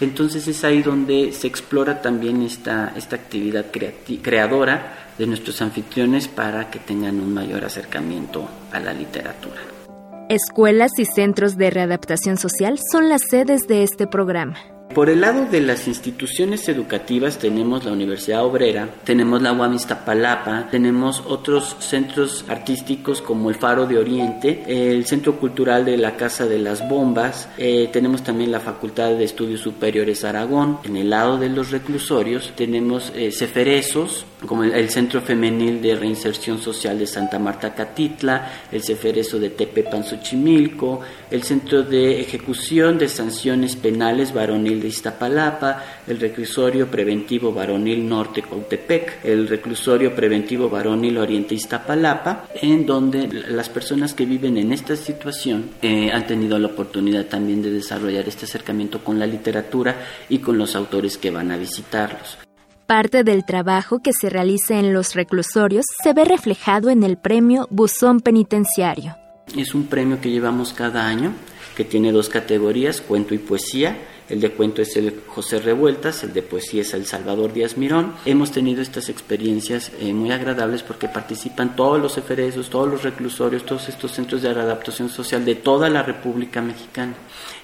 Entonces 0.00 0.48
es 0.48 0.64
ahí 0.64 0.82
donde 0.82 1.32
se 1.32 1.46
explora 1.46 2.00
también 2.00 2.42
esta, 2.42 2.92
esta 2.96 3.16
actividad 3.16 3.66
creadora 4.22 5.12
de 5.18 5.26
nuestros 5.26 5.60
anfitriones 5.60 6.28
para 6.28 6.70
que 6.70 6.78
tengan 6.78 7.20
un 7.20 7.34
mayor 7.34 7.64
acercamiento 7.64 8.48
a 8.72 8.80
la 8.80 8.92
literatura. 8.94 9.60
Escuelas 10.30 10.92
y 10.98 11.04
centros 11.04 11.56
de 11.56 11.70
readaptación 11.70 12.38
social 12.38 12.78
son 12.90 13.08
las 13.08 13.22
sedes 13.28 13.66
de 13.68 13.82
este 13.82 14.06
programa. 14.06 14.56
Por 14.94 15.08
el 15.08 15.20
lado 15.20 15.46
de 15.46 15.60
las 15.60 15.86
instituciones 15.86 16.68
educativas 16.68 17.38
tenemos 17.38 17.84
la 17.84 17.92
Universidad 17.92 18.44
Obrera, 18.44 18.88
tenemos 19.04 19.40
la 19.40 19.52
UAM 19.52 19.74
Iztapalapa, 19.74 20.68
tenemos 20.68 21.22
otros 21.28 21.76
centros 21.78 22.44
artísticos 22.48 23.22
como 23.22 23.50
el 23.50 23.54
Faro 23.54 23.86
de 23.86 23.98
Oriente, 23.98 24.64
el 24.66 25.06
Centro 25.06 25.38
Cultural 25.38 25.84
de 25.84 25.96
la 25.96 26.16
Casa 26.16 26.46
de 26.46 26.58
las 26.58 26.88
Bombas, 26.88 27.48
eh, 27.56 27.88
tenemos 27.92 28.24
también 28.24 28.50
la 28.50 28.58
Facultad 28.58 29.10
de 29.10 29.22
Estudios 29.22 29.60
Superiores 29.60 30.24
Aragón. 30.24 30.78
En 30.82 30.96
el 30.96 31.10
lado 31.10 31.38
de 31.38 31.50
los 31.50 31.70
reclusorios 31.70 32.52
tenemos 32.56 33.12
eh, 33.14 33.30
Ceferesos, 33.30 34.26
como 34.44 34.64
el, 34.64 34.90
Centro 34.90 35.20
Femenil 35.20 35.80
de 35.80 35.94
Reinserción 35.94 36.58
Social 36.58 36.98
de 36.98 37.06
Santa 37.06 37.38
Marta 37.38 37.74
Catitla, 37.74 38.50
el 38.72 38.82
Ceferezo 38.82 39.38
de 39.38 39.50
Tepepan 39.50 40.02
Xochimilco, 40.02 41.00
el 41.30 41.42
Centro 41.42 41.82
de 41.82 42.20
Ejecución 42.20 42.98
de 42.98 43.08
Sanciones 43.08 43.76
Penales 43.76 44.32
Varonil 44.32 44.79
de 44.80 44.88
Iztapalapa, 44.88 45.84
el 46.06 46.18
reclusorio 46.18 46.90
preventivo 46.90 47.52
varonil 47.52 48.08
norte 48.08 48.42
Cautepec, 48.42 49.24
el 49.24 49.48
reclusorio 49.48 50.14
preventivo 50.14 50.68
varonil 50.68 51.18
oriente 51.18 51.54
Iztapalapa, 51.54 52.48
en 52.60 52.86
donde 52.86 53.28
las 53.28 53.68
personas 53.68 54.14
que 54.14 54.26
viven 54.26 54.56
en 54.56 54.72
esta 54.72 54.96
situación 54.96 55.70
eh, 55.82 56.10
han 56.12 56.26
tenido 56.26 56.58
la 56.58 56.68
oportunidad 56.68 57.26
también 57.26 57.62
de 57.62 57.70
desarrollar 57.70 58.28
este 58.28 58.46
acercamiento 58.46 59.02
con 59.04 59.18
la 59.18 59.26
literatura 59.26 59.96
y 60.28 60.38
con 60.38 60.58
los 60.58 60.74
autores 60.74 61.18
que 61.18 61.30
van 61.30 61.50
a 61.50 61.56
visitarlos. 61.56 62.38
Parte 62.86 63.22
del 63.22 63.44
trabajo 63.44 64.00
que 64.00 64.12
se 64.12 64.28
realiza 64.30 64.78
en 64.80 64.92
los 64.92 65.14
reclusorios 65.14 65.84
se 66.02 66.12
ve 66.12 66.24
reflejado 66.24 66.90
en 66.90 67.04
el 67.04 67.18
premio 67.18 67.68
Buzón 67.70 68.18
Penitenciario. 68.18 69.16
Es 69.56 69.74
un 69.74 69.86
premio 69.86 70.20
que 70.20 70.30
llevamos 70.30 70.72
cada 70.72 71.06
año, 71.06 71.32
que 71.76 71.84
tiene 71.84 72.10
dos 72.10 72.28
categorías, 72.28 73.00
cuento 73.00 73.32
y 73.32 73.38
poesía, 73.38 73.96
el 74.30 74.40
de 74.40 74.50
cuento 74.50 74.80
es 74.80 74.96
el 74.96 75.20
José 75.26 75.58
Revueltas, 75.58 76.22
el 76.22 76.32
de 76.32 76.42
poesía 76.42 76.82
es 76.82 76.94
el 76.94 77.04
Salvador 77.04 77.52
Díaz 77.52 77.76
Mirón. 77.76 78.14
Hemos 78.24 78.52
tenido 78.52 78.80
estas 78.80 79.08
experiencias 79.08 79.90
eh, 80.00 80.12
muy 80.12 80.30
agradables 80.30 80.84
porque 80.84 81.08
participan 81.08 81.74
todos 81.74 82.00
los 82.00 82.16
eferesos, 82.16 82.70
todos 82.70 82.88
los 82.88 83.02
reclusorios, 83.02 83.66
todos 83.66 83.88
estos 83.88 84.12
centros 84.12 84.42
de 84.42 84.54
readaptación 84.54 85.08
social 85.08 85.44
de 85.44 85.56
toda 85.56 85.90
la 85.90 86.04
República 86.04 86.62
Mexicana. 86.62 87.14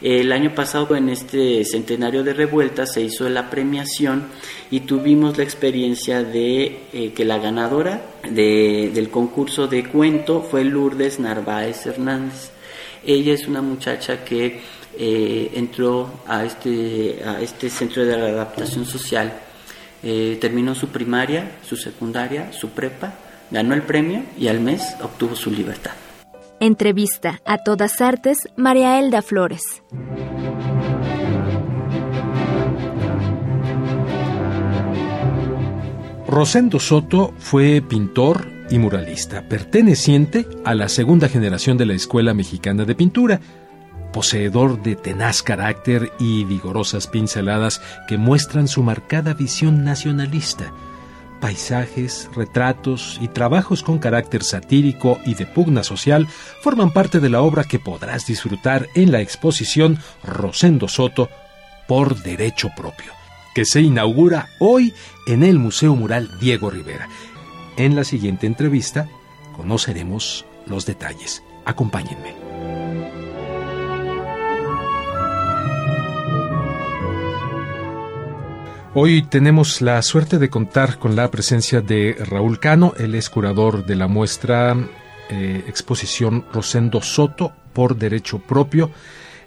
El 0.02 0.32
año 0.32 0.54
pasado 0.54 0.96
en 0.96 1.08
este 1.08 1.64
centenario 1.64 2.24
de 2.24 2.34
revueltas 2.34 2.92
se 2.92 3.00
hizo 3.00 3.28
la 3.28 3.48
premiación 3.48 4.24
y 4.70 4.80
tuvimos 4.80 5.38
la 5.38 5.44
experiencia 5.44 6.24
de 6.24 6.80
eh, 6.92 7.12
que 7.14 7.24
la 7.24 7.38
ganadora 7.38 8.02
del 8.28 9.08
concurso 9.08 9.68
de 9.68 9.88
cuento 9.88 10.42
fue 10.42 10.64
Lourdes 10.64 11.20
Narváez 11.20 11.86
Hernández. 11.86 12.50
Ella 13.04 13.34
es 13.34 13.46
una 13.46 13.62
muchacha 13.62 14.24
que 14.24 14.60
eh, 14.98 15.52
entró 15.54 16.10
a 16.26 16.44
este, 16.44 17.22
a 17.24 17.40
este 17.40 17.70
centro 17.70 18.04
de 18.04 18.14
adaptación 18.14 18.84
social, 18.84 19.32
eh, 20.02 20.38
terminó 20.40 20.74
su 20.74 20.88
primaria, 20.88 21.58
su 21.66 21.76
secundaria, 21.76 22.52
su 22.52 22.70
prepa, 22.70 23.14
ganó 23.50 23.74
el 23.74 23.82
premio 23.82 24.22
y 24.38 24.48
al 24.48 24.60
mes 24.60 24.82
obtuvo 25.02 25.34
su 25.34 25.50
libertad. 25.50 25.92
Entrevista 26.60 27.40
a 27.44 27.58
todas 27.58 28.00
artes, 28.00 28.48
María 28.56 28.98
Elda 28.98 29.20
Flores. 29.22 29.82
Rosendo 36.26 36.80
Soto 36.80 37.34
fue 37.38 37.82
pintor 37.82 38.48
y 38.70 38.78
muralista, 38.78 39.48
perteneciente 39.48 40.46
a 40.64 40.74
la 40.74 40.88
segunda 40.88 41.28
generación 41.28 41.78
de 41.78 41.86
la 41.86 41.94
Escuela 41.94 42.34
Mexicana 42.34 42.84
de 42.84 42.94
Pintura 42.94 43.40
poseedor 44.16 44.82
de 44.82 44.96
tenaz 44.96 45.42
carácter 45.42 46.10
y 46.18 46.44
vigorosas 46.44 47.06
pinceladas 47.06 47.82
que 48.08 48.16
muestran 48.16 48.66
su 48.66 48.82
marcada 48.82 49.34
visión 49.34 49.84
nacionalista. 49.84 50.72
Paisajes, 51.38 52.30
retratos 52.34 53.18
y 53.20 53.28
trabajos 53.28 53.82
con 53.82 53.98
carácter 53.98 54.42
satírico 54.42 55.18
y 55.26 55.34
de 55.34 55.44
pugna 55.44 55.82
social 55.82 56.26
forman 56.62 56.94
parte 56.94 57.20
de 57.20 57.28
la 57.28 57.42
obra 57.42 57.64
que 57.64 57.78
podrás 57.78 58.24
disfrutar 58.26 58.88
en 58.94 59.12
la 59.12 59.20
exposición 59.20 59.98
Rosendo 60.24 60.88
Soto 60.88 61.28
por 61.86 62.22
derecho 62.22 62.70
propio, 62.74 63.12
que 63.54 63.66
se 63.66 63.82
inaugura 63.82 64.48
hoy 64.60 64.94
en 65.26 65.42
el 65.42 65.58
Museo 65.58 65.94
Mural 65.94 66.30
Diego 66.40 66.70
Rivera. 66.70 67.06
En 67.76 67.94
la 67.94 68.04
siguiente 68.04 68.46
entrevista 68.46 69.10
conoceremos 69.54 70.46
los 70.64 70.86
detalles. 70.86 71.42
Acompáñenme. 71.66 72.45
Hoy 78.98 79.20
tenemos 79.20 79.82
la 79.82 80.00
suerte 80.00 80.38
de 80.38 80.48
contar 80.48 80.98
con 80.98 81.16
la 81.16 81.30
presencia 81.30 81.82
de 81.82 82.16
Raúl 82.18 82.58
Cano, 82.58 82.94
él 82.96 83.14
es 83.14 83.28
curador 83.28 83.84
de 83.84 83.94
la 83.94 84.08
muestra 84.08 84.74
eh, 85.28 85.64
exposición 85.68 86.46
Rosendo 86.50 87.02
Soto 87.02 87.52
por 87.74 87.98
derecho 87.98 88.38
propio 88.38 88.90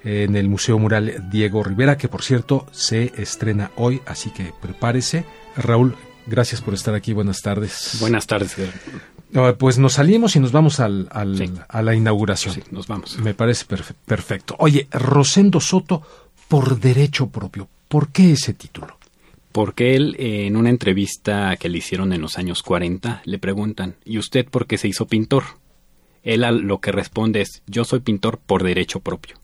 eh, 0.03 0.25
en 0.29 0.35
el 0.35 0.49
Museo 0.49 0.77
Mural 0.77 1.31
Diego 1.31 1.63
Rivera, 1.63 1.97
que 1.97 2.07
por 2.07 2.21
cierto 2.21 2.67
se 2.69 3.11
estrena 3.17 3.71
hoy, 3.75 4.03
así 4.05 4.29
que 4.29 4.53
prepárese. 4.61 5.25
Raúl, 5.57 5.95
gracias 6.27 6.61
por 6.61 6.75
estar 6.75 6.93
aquí, 6.93 7.13
buenas 7.13 7.41
tardes. 7.41 7.97
Buenas 7.99 8.27
tardes. 8.27 8.55
Pues 9.57 9.79
nos 9.79 9.93
salimos 9.93 10.35
y 10.35 10.39
nos 10.41 10.51
vamos 10.51 10.79
al, 10.79 11.09
a 11.11 11.81
la 11.81 11.95
inauguración. 11.95 12.53
Sí, 12.53 12.61
nos 12.69 12.85
vamos. 12.85 13.17
Me 13.17 13.33
parece 13.33 13.65
perfecto. 13.65 14.55
Oye, 14.59 14.87
Rosendo 14.91 15.59
Soto 15.59 16.03
por 16.47 16.79
derecho 16.79 17.29
propio, 17.29 17.67
¿por 17.87 18.09
qué 18.09 18.33
ese 18.33 18.53
título? 18.53 18.98
Porque 19.51 19.95
él 19.95 20.15
en 20.19 20.55
una 20.55 20.69
entrevista 20.69 21.55
que 21.57 21.69
le 21.69 21.79
hicieron 21.79 22.13
en 22.13 22.21
los 22.21 22.37
años 22.37 22.63
40 22.63 23.21
le 23.25 23.39
preguntan, 23.39 23.95
¿y 24.05 24.17
usted 24.17 24.45
por 24.45 24.67
qué 24.67 24.77
se 24.77 24.87
hizo 24.87 25.07
pintor? 25.07 25.43
Él 26.23 26.41
lo 26.41 26.79
que 26.79 26.91
responde 26.91 27.41
es, 27.41 27.63
yo 27.65 27.85
soy 27.85 28.01
pintor 28.01 28.39
por 28.45 28.63
derecho 28.63 28.99
propio. 28.99 29.37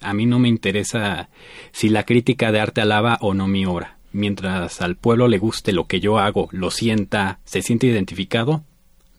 A 0.00 0.14
mí 0.14 0.26
no 0.26 0.38
me 0.38 0.48
interesa 0.48 1.28
si 1.72 1.88
la 1.88 2.04
crítica 2.04 2.52
de 2.52 2.60
arte 2.60 2.80
alaba 2.80 3.18
o 3.20 3.34
no 3.34 3.48
mi 3.48 3.66
obra. 3.66 3.98
Mientras 4.12 4.80
al 4.80 4.96
pueblo 4.96 5.28
le 5.28 5.38
guste 5.38 5.72
lo 5.72 5.86
que 5.86 6.00
yo 6.00 6.18
hago, 6.18 6.48
lo 6.52 6.70
sienta, 6.70 7.40
se 7.44 7.62
siente 7.62 7.86
identificado, 7.86 8.64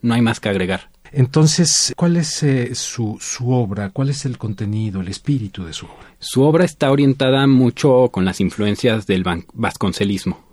no 0.01 0.13
hay 0.13 0.21
más 0.21 0.39
que 0.39 0.49
agregar. 0.49 0.89
Entonces, 1.11 1.93
¿cuál 1.95 2.17
es 2.17 2.43
eh, 2.43 2.75
su, 2.75 3.17
su, 3.19 3.51
obra? 3.51 3.89
¿Cuál 3.89 4.09
es 4.09 4.25
el 4.25 4.37
contenido, 4.37 5.01
el 5.01 5.07
espíritu 5.07 5.65
de 5.65 5.73
su 5.73 5.85
obra? 5.85 6.13
Su 6.19 6.43
obra 6.43 6.65
está 6.65 6.91
orientada 6.91 7.47
mucho 7.47 8.09
con 8.11 8.25
las 8.25 8.39
influencias 8.41 9.07
del 9.07 9.23
vasconcelismo. 9.53 10.49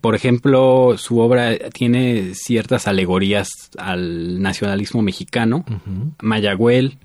Por 0.00 0.14
ejemplo, 0.14 0.96
su 0.96 1.18
obra 1.18 1.56
tiene 1.70 2.34
ciertas 2.34 2.88
alegorías 2.88 3.50
al 3.76 4.40
nacionalismo 4.40 5.02
mexicano, 5.02 5.64
Mayagüel, 6.22 6.98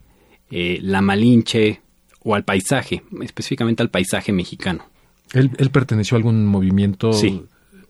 eh, 0.50 0.80
la 0.82 1.02
Malinche 1.02 1.82
o 2.24 2.34
al 2.34 2.46
paisaje, 2.46 3.04
específicamente 3.22 3.84
al 3.84 3.90
paisaje 3.90 4.32
mexicano. 4.32 4.86
¿Él, 5.34 5.52
¿Él 5.58 5.70
perteneció 5.70 6.16
a 6.16 6.20
algún 6.20 6.46
movimiento? 6.46 7.12
Sí, 7.12 7.44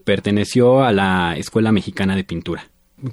perteneció 0.03 0.83
a 0.83 0.91
la 0.91 1.35
Escuela 1.37 1.71
Mexicana 1.71 2.15
de 2.15 2.23
Pintura. 2.23 2.67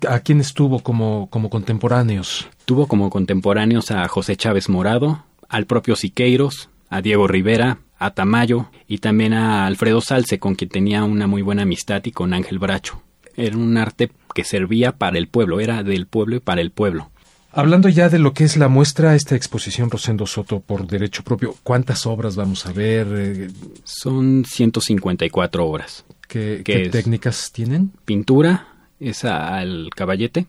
¿A 0.08 0.20
quién 0.20 0.40
estuvo 0.40 0.80
como, 0.80 1.28
como 1.30 1.50
contemporáneos? 1.50 2.48
Tuvo 2.64 2.86
como 2.86 3.10
contemporáneos 3.10 3.90
a 3.90 4.08
José 4.08 4.36
Chávez 4.36 4.68
Morado, 4.68 5.24
al 5.48 5.66
propio 5.66 5.94
Siqueiros, 5.94 6.70
a 6.88 7.02
Diego 7.02 7.28
Rivera, 7.28 7.78
a 7.98 8.12
Tamayo 8.12 8.70
y 8.88 8.98
también 8.98 9.34
a 9.34 9.66
Alfredo 9.66 10.00
Salce, 10.00 10.38
con 10.38 10.54
quien 10.54 10.70
tenía 10.70 11.04
una 11.04 11.26
muy 11.26 11.42
buena 11.42 11.62
amistad, 11.62 12.02
y 12.04 12.12
con 12.12 12.32
Ángel 12.32 12.58
Bracho. 12.58 13.02
Era 13.36 13.56
un 13.56 13.76
arte 13.76 14.10
que 14.34 14.44
servía 14.44 14.92
para 14.92 15.18
el 15.18 15.28
pueblo, 15.28 15.60
era 15.60 15.82
del 15.82 16.06
pueblo 16.06 16.36
y 16.36 16.40
para 16.40 16.62
el 16.62 16.70
pueblo. 16.70 17.10
Hablando 17.52 17.88
ya 17.88 18.08
de 18.08 18.18
lo 18.18 18.32
que 18.32 18.44
es 18.44 18.56
la 18.56 18.68
muestra, 18.68 19.14
esta 19.14 19.36
exposición 19.36 19.90
Rosendo 19.90 20.26
Soto 20.26 20.60
por 20.60 20.86
derecho 20.86 21.22
propio, 21.22 21.54
¿cuántas 21.62 22.06
obras 22.06 22.36
vamos 22.36 22.66
a 22.66 22.72
ver? 22.72 23.50
Son 23.84 24.44
154 24.44 25.64
obras. 25.64 26.04
¿Qué, 26.26 26.62
¿qué 26.64 26.88
técnicas 26.88 27.52
tienen? 27.52 27.92
Pintura, 28.04 28.73
es 29.00 29.24
al 29.24 29.90
caballete, 29.94 30.46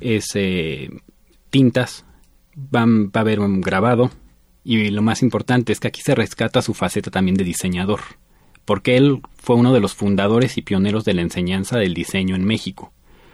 es 0.00 0.26
eh, 0.34 0.90
tintas, 1.50 2.04
va, 2.56 2.84
va, 2.86 3.10
a 3.14 3.20
haber 3.20 3.40
un 3.40 3.60
grabado 3.60 4.10
y 4.64 4.90
lo 4.90 5.02
más 5.02 5.22
importante 5.22 5.72
es 5.72 5.80
que 5.80 5.88
aquí 5.88 6.00
se 6.00 6.14
rescata 6.14 6.62
su 6.62 6.72
faceta 6.72 7.10
también 7.10 7.36
de 7.36 7.44
diseñador, 7.44 8.00
porque 8.64 8.96
él 8.96 9.20
fue 9.36 9.56
uno 9.56 9.74
de 9.74 9.80
los 9.80 9.94
fundadores 9.94 10.56
y 10.56 10.62
pioneros 10.62 11.04
de 11.04 11.14
la 11.14 11.22
enseñanza 11.22 11.78
del 11.78 11.92
diseño 11.92 12.34
en 12.34 12.44
México. 12.44 12.92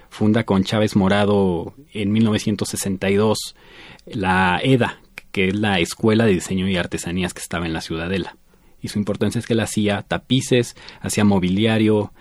Funda 0.08 0.42
con 0.44 0.64
Chávez 0.64 0.96
Morado 0.96 1.74
en 1.92 2.10
1962 2.10 3.54
la 4.06 4.60
EDA, 4.60 5.00
que 5.30 5.48
es 5.48 5.54
la 5.54 5.78
Escuela 5.78 6.26
de 6.26 6.32
Diseño 6.32 6.68
y 6.68 6.76
Artesanías 6.76 7.32
que 7.32 7.42
estaba 7.42 7.66
en 7.66 7.72
la 7.72 7.80
Ciudadela. 7.80 8.36
Y 8.82 8.88
su 8.88 8.98
importancia 8.98 9.38
es 9.38 9.46
que 9.46 9.52
él 9.52 9.60
hacía 9.60 10.02
tapices, 10.02 10.74
hacía 11.00 11.24
mobiliario, 11.24 12.12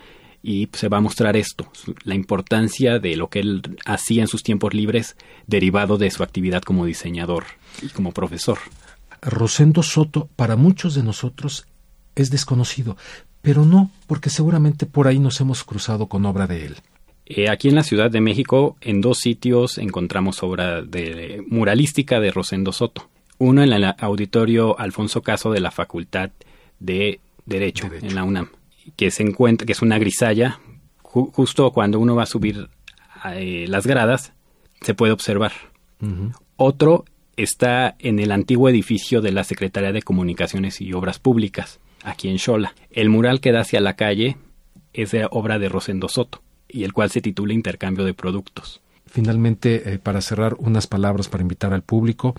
y 0.41 0.69
se 0.73 0.87
va 0.87 0.97
a 0.97 1.01
mostrar 1.01 1.35
esto, 1.35 1.71
la 2.03 2.15
importancia 2.15 2.99
de 2.99 3.15
lo 3.17 3.29
que 3.29 3.39
él 3.39 3.77
hacía 3.85 4.21
en 4.21 4.27
sus 4.27 4.43
tiempos 4.43 4.73
libres 4.73 5.15
derivado 5.47 5.97
de 5.97 6.11
su 6.11 6.23
actividad 6.23 6.61
como 6.61 6.85
diseñador 6.85 7.45
y 7.81 7.87
como 7.89 8.11
profesor. 8.11 8.59
Rosendo 9.21 9.83
Soto 9.83 10.29
para 10.35 10.55
muchos 10.55 10.95
de 10.95 11.03
nosotros 11.03 11.67
es 12.15 12.29
desconocido, 12.29 12.95
pero 13.41 13.65
no 13.65 13.91
porque 14.07 14.29
seguramente 14.29 14.85
por 14.85 15.07
ahí 15.07 15.19
nos 15.19 15.41
hemos 15.41 15.63
cruzado 15.63 16.07
con 16.07 16.25
obra 16.25 16.47
de 16.47 16.65
él. 16.65 16.77
Eh, 17.25 17.49
aquí 17.49 17.67
en 17.67 17.75
la 17.75 17.83
Ciudad 17.83 18.09
de 18.09 18.21
México, 18.21 18.77
en 18.81 19.01
dos 19.01 19.19
sitios 19.19 19.77
encontramos 19.77 20.41
obra 20.41 20.81
de 20.81 21.43
muralística 21.47 22.19
de 22.19 22.31
Rosendo 22.31 22.71
Soto. 22.71 23.09
Uno 23.37 23.61
en 23.61 23.71
el 23.71 23.93
auditorio 23.99 24.79
Alfonso 24.79 25.21
Caso 25.21 25.51
de 25.51 25.59
la 25.59 25.71
Facultad 25.71 26.31
de 26.79 27.19
Derecho. 27.45 27.89
en 28.01 28.15
la 28.15 28.23
UNAM 28.23 28.49
que 28.95 29.11
se 29.11 29.23
encuentra, 29.23 29.65
que 29.65 29.73
es 29.73 29.81
una 29.81 29.97
grisalla, 29.97 30.59
justo 31.01 31.71
cuando 31.71 31.99
uno 31.99 32.15
va 32.15 32.23
a 32.23 32.27
subir 32.27 32.69
eh, 33.33 33.65
las 33.67 33.87
gradas, 33.87 34.33
se 34.81 34.93
puede 34.93 35.11
observar. 35.11 35.51
Otro 36.55 37.05
está 37.35 37.95
en 37.99 38.19
el 38.19 38.31
antiguo 38.31 38.69
edificio 38.69 39.21
de 39.21 39.31
la 39.31 39.43
Secretaría 39.43 39.91
de 39.91 40.01
Comunicaciones 40.01 40.81
y 40.81 40.93
Obras 40.93 41.19
Públicas. 41.19 41.79
aquí 42.03 42.29
en 42.29 42.39
Xola. 42.39 42.73
El 42.91 43.09
mural 43.09 43.41
que 43.41 43.51
da 43.51 43.61
hacia 43.61 43.81
la 43.81 43.95
calle 43.95 44.37
es 44.93 45.11
de 45.11 45.27
obra 45.29 45.59
de 45.59 45.69
Rosendo 45.69 46.07
Soto, 46.07 46.41
y 46.67 46.83
el 46.83 46.93
cual 46.93 47.09
se 47.09 47.21
titula 47.21 47.53
Intercambio 47.53 48.05
de 48.05 48.13
Productos. 48.13 48.81
Finalmente, 49.05 49.93
eh, 49.93 49.99
para 49.99 50.21
cerrar, 50.21 50.55
unas 50.59 50.87
palabras 50.87 51.27
para 51.27 51.41
invitar 51.41 51.73
al 51.73 51.81
público. 51.81 52.35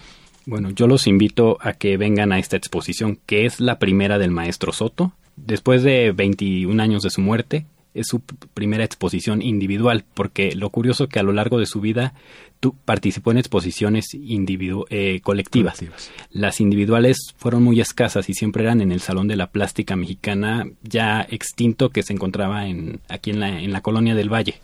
Bueno, 0.47 0.71
yo 0.71 0.87
los 0.87 1.07
invito 1.07 1.59
a 1.61 1.75
que 1.75 1.97
vengan 1.97 2.33
a 2.33 2.39
esta 2.39 2.57
exposición, 2.57 3.19
que 3.27 3.45
es 3.45 3.61
la 3.61 3.79
primera 3.79 4.19
del 4.19 4.31
maestro 4.31 4.73
Soto. 4.73 5.13
Después 5.37 5.83
de 5.83 6.13
21 6.13 6.83
años 6.83 7.03
de 7.03 7.11
su 7.11 7.21
muerte, 7.21 7.67
es 7.95 8.07
su 8.07 8.21
primera 8.21 8.85
exposición 8.85 9.43
individual, 9.43 10.05
porque 10.15 10.55
lo 10.55 10.71
curioso 10.71 11.09
que 11.09 11.19
a 11.19 11.23
lo 11.23 11.33
largo 11.33 11.59
de 11.59 11.67
su 11.67 11.81
vida 11.81 12.15
tú 12.61 12.77
participó 12.85 13.31
en 13.31 13.39
exposiciones 13.39 14.07
eh, 14.15 15.21
colectivas. 15.23 15.83
Las 16.31 16.61
individuales 16.61 17.17
fueron 17.37 17.63
muy 17.63 17.81
escasas 17.81 18.29
y 18.29 18.35
siempre 18.35 18.63
eran 18.63 18.81
en 18.81 18.93
el 18.93 19.01
Salón 19.01 19.29
de 19.29 19.37
la 19.37 19.51
Plástica 19.51 19.97
Mexicana 19.97 20.67
ya 20.83 21.27
extinto 21.29 21.91
que 21.91 22.03
se 22.03 22.13
encontraba 22.13 22.67
en, 22.67 23.01
aquí 23.09 23.31
en 23.31 23.41
la, 23.41 23.61
en 23.61 23.73
la 23.73 23.81
colonia 23.81 24.15
del 24.15 24.33
Valle. 24.33 24.61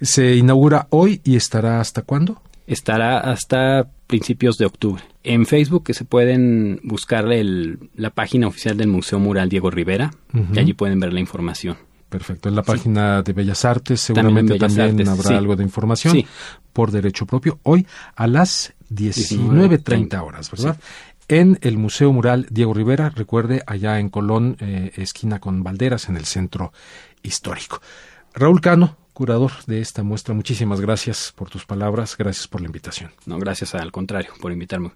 Se 0.00 0.36
inaugura 0.36 0.86
hoy 0.90 1.20
y 1.24 1.36
estará 1.36 1.80
hasta 1.80 2.02
cuándo? 2.02 2.40
Estará 2.70 3.18
hasta 3.18 3.88
principios 4.06 4.56
de 4.56 4.64
octubre. 4.64 5.02
En 5.24 5.44
Facebook 5.44 5.84
se 5.92 6.04
pueden 6.04 6.80
buscar 6.84 7.24
la 7.26 8.10
página 8.10 8.46
oficial 8.46 8.76
del 8.76 8.86
Museo 8.86 9.18
Mural 9.18 9.48
Diego 9.48 9.70
Rivera 9.70 10.12
y 10.52 10.58
allí 10.58 10.72
pueden 10.72 11.00
ver 11.00 11.12
la 11.12 11.18
información. 11.18 11.76
Perfecto. 12.08 12.48
En 12.48 12.54
la 12.54 12.62
página 12.62 13.22
de 13.22 13.32
Bellas 13.32 13.64
Artes 13.64 14.00
seguramente 14.00 14.56
también, 14.56 15.08
habrá 15.08 15.36
algo 15.36 15.56
de 15.56 15.64
información 15.64 16.22
por 16.72 16.92
derecho 16.92 17.26
propio. 17.26 17.58
Hoy 17.64 17.86
a 18.14 18.28
las 18.28 18.72
19.30 18.92 20.22
horas, 20.24 20.48
¿verdad? 20.50 20.78
En 21.26 21.58
el 21.62 21.76
Museo 21.76 22.12
Mural 22.12 22.46
Diego 22.50 22.72
Rivera, 22.72 23.10
recuerde, 23.10 23.64
allá 23.66 23.98
en 23.98 24.10
Colón, 24.10 24.56
eh, 24.60 24.92
esquina 24.94 25.40
con 25.40 25.64
Valderas, 25.64 26.08
en 26.08 26.16
el 26.16 26.24
centro 26.24 26.72
histórico. 27.22 27.80
Raúl 28.32 28.60
Cano, 28.60 28.96
curador 29.12 29.52
de 29.66 29.80
esta 29.80 30.02
muestra, 30.02 30.34
muchísimas 30.34 30.80
gracias 30.80 31.32
por 31.34 31.50
tus 31.50 31.66
palabras, 31.66 32.16
gracias 32.16 32.48
por 32.48 32.60
la 32.60 32.66
invitación. 32.66 33.10
No, 33.26 33.38
gracias 33.38 33.74
al 33.74 33.92
contrario, 33.92 34.30
por 34.40 34.52
invitarme. 34.52 34.92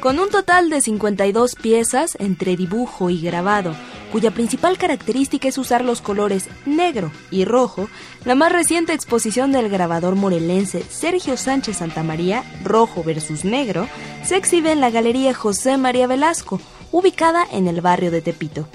Con 0.00 0.20
un 0.20 0.30
total 0.30 0.70
de 0.70 0.80
52 0.80 1.56
piezas 1.56 2.16
entre 2.20 2.56
dibujo 2.56 3.10
y 3.10 3.20
grabado, 3.20 3.74
cuya 4.12 4.30
principal 4.30 4.78
característica 4.78 5.48
es 5.48 5.58
usar 5.58 5.84
los 5.84 6.00
colores 6.00 6.48
negro 6.66 7.10
y 7.30 7.44
rojo, 7.44 7.88
la 8.24 8.34
más 8.34 8.52
reciente 8.52 8.92
exposición 8.92 9.52
del 9.52 9.68
grabador 9.68 10.14
morelense 10.14 10.82
Sergio 10.82 11.36
Sánchez 11.36 11.78
Santamaría, 11.78 12.44
Rojo 12.64 13.02
versus 13.02 13.44
Negro, 13.44 13.88
se 14.24 14.36
exhibe 14.36 14.72
en 14.72 14.80
la 14.80 14.90
Galería 14.90 15.34
José 15.34 15.76
María 15.76 16.06
Velasco, 16.06 16.60
ubicada 16.92 17.44
en 17.50 17.68
el 17.68 17.80
barrio 17.80 18.10
de 18.10 18.22
Tepito. 18.22 18.68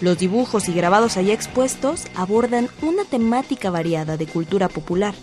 Los 0.00 0.18
dibujos 0.18 0.68
y 0.68 0.72
grabados 0.72 1.16
allí 1.16 1.30
expuestos 1.30 2.06
abordan 2.14 2.68
una 2.82 3.04
temática 3.04 3.70
variada 3.70 4.16
de 4.16 4.26
cultura 4.26 4.68
popular 4.68 5.14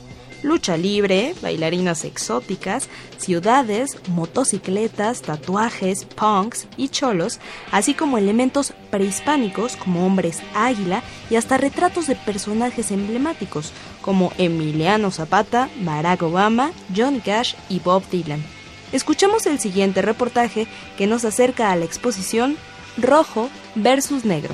lucha 0.43 0.77
libre, 0.77 1.33
bailarinas 1.41 2.03
exóticas, 2.03 2.89
ciudades, 3.17 3.97
motocicletas, 4.09 5.21
tatuajes, 5.21 6.05
punks 6.05 6.67
y 6.77 6.89
cholos, 6.89 7.39
así 7.71 7.93
como 7.93 8.17
elementos 8.17 8.73
prehispánicos 8.91 9.75
como 9.77 10.05
hombres 10.05 10.41
águila 10.53 11.01
y 11.29 11.38
hasta 11.38 11.57
retratos 11.57 12.07
de 12.07 12.15
personajes 12.15 12.91
emblemáticos 12.91 13.71
como 14.01 14.31
Emiliano 14.38 15.09
Zapata, 15.12 15.69
Barack 15.81 16.21
Obama, 16.23 16.71
John 16.95 17.21
Cash 17.21 17.55
y 17.69 17.79
Bob 17.79 18.03
Dylan. 18.12 18.43
Escuchemos 18.91 19.47
el 19.47 19.59
siguiente 19.59 20.03
reportaje 20.03 20.67
que 20.97 21.07
nos 21.07 21.25
acerca 21.25 21.71
a 21.71 21.75
la 21.75 21.86
exposición 21.86 22.57
Rojo 22.97 23.49
versus 23.75 24.23
Negro. 24.23 24.53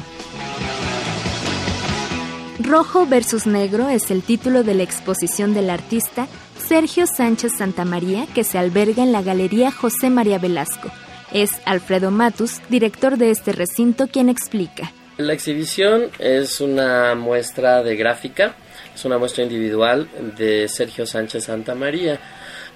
Rojo 2.59 3.05
versus 3.05 3.45
Negro 3.45 3.89
es 3.89 4.11
el 4.11 4.21
título 4.21 4.63
de 4.63 4.75
la 4.75 4.83
exposición 4.83 5.53
del 5.53 5.69
artista 5.69 6.27
Sergio 6.57 7.05
Sánchez 7.05 7.53
Santamaría 7.57 8.27
que 8.33 8.43
se 8.43 8.57
alberga 8.57 9.03
en 9.03 9.11
la 9.11 9.21
Galería 9.21 9.71
José 9.71 10.09
María 10.09 10.37
Velasco. 10.37 10.89
Es 11.33 11.51
Alfredo 11.65 12.11
Matus, 12.11 12.61
director 12.69 13.17
de 13.17 13.31
este 13.31 13.51
recinto, 13.51 14.07
quien 14.07 14.29
explica. 14.29 14.91
La 15.17 15.33
exhibición 15.33 16.05
es 16.17 16.61
una 16.61 17.15
muestra 17.15 17.83
de 17.83 17.97
gráfica, 17.97 18.55
es 18.95 19.03
una 19.03 19.17
muestra 19.17 19.43
individual 19.43 20.07
de 20.37 20.67
Sergio 20.69 21.05
Sánchez 21.05 21.45
Santamaría. 21.45 22.19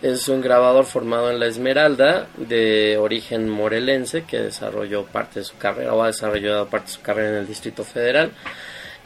Es 0.04 0.28
un 0.28 0.42
grabador 0.42 0.84
formado 0.84 1.32
en 1.32 1.40
la 1.40 1.48
Esmeralda, 1.48 2.28
de 2.36 2.98
origen 2.98 3.50
morelense, 3.50 4.26
que 4.26 4.38
desarrolló 4.38 5.06
parte 5.06 5.40
de 5.40 5.46
su 5.46 5.58
carrera 5.58 5.94
o 5.94 6.04
ha 6.04 6.08
desarrollado 6.08 6.68
parte 6.68 6.88
de 6.88 6.94
su 6.94 7.02
carrera 7.02 7.30
en 7.30 7.36
el 7.36 7.48
Distrito 7.48 7.86
Federal 7.86 8.32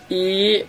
y 0.10 0.64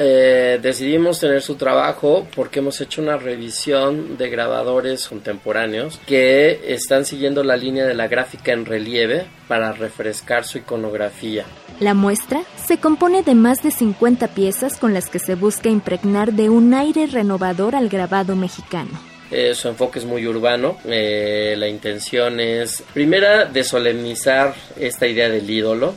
eh, 0.00 0.58
decidimos 0.62 1.20
tener 1.20 1.42
su 1.42 1.56
trabajo 1.56 2.26
porque 2.34 2.60
hemos 2.60 2.80
hecho 2.80 3.02
una 3.02 3.18
revisión 3.18 4.16
de 4.16 4.30
grabadores 4.30 5.06
contemporáneos 5.06 6.00
que 6.06 6.72
están 6.72 7.04
siguiendo 7.04 7.44
la 7.44 7.58
línea 7.58 7.84
de 7.84 7.92
la 7.92 8.08
gráfica 8.08 8.52
en 8.52 8.64
relieve 8.64 9.26
para 9.48 9.72
refrescar 9.72 10.44
su 10.44 10.56
iconografía. 10.56 11.44
La 11.78 11.92
muestra 11.92 12.40
se 12.56 12.78
compone 12.78 13.22
de 13.22 13.34
más 13.34 13.62
de 13.62 13.70
50 13.70 14.28
piezas 14.28 14.78
con 14.78 14.94
las 14.94 15.10
que 15.10 15.18
se 15.18 15.34
busca 15.34 15.68
impregnar 15.68 16.32
de 16.32 16.48
un 16.48 16.72
aire 16.72 17.06
renovador 17.06 17.76
al 17.76 17.90
grabado 17.90 18.34
mexicano. 18.34 19.17
Eh, 19.30 19.54
su 19.54 19.68
enfoque 19.68 19.98
es 19.98 20.04
muy 20.04 20.26
urbano. 20.26 20.78
Eh, 20.86 21.54
la 21.58 21.68
intención 21.68 22.40
es, 22.40 22.82
primera, 22.94 23.44
de 23.44 23.62
solemnizar 23.62 24.54
esta 24.78 25.06
idea 25.06 25.28
del 25.28 25.48
ídolo. 25.48 25.94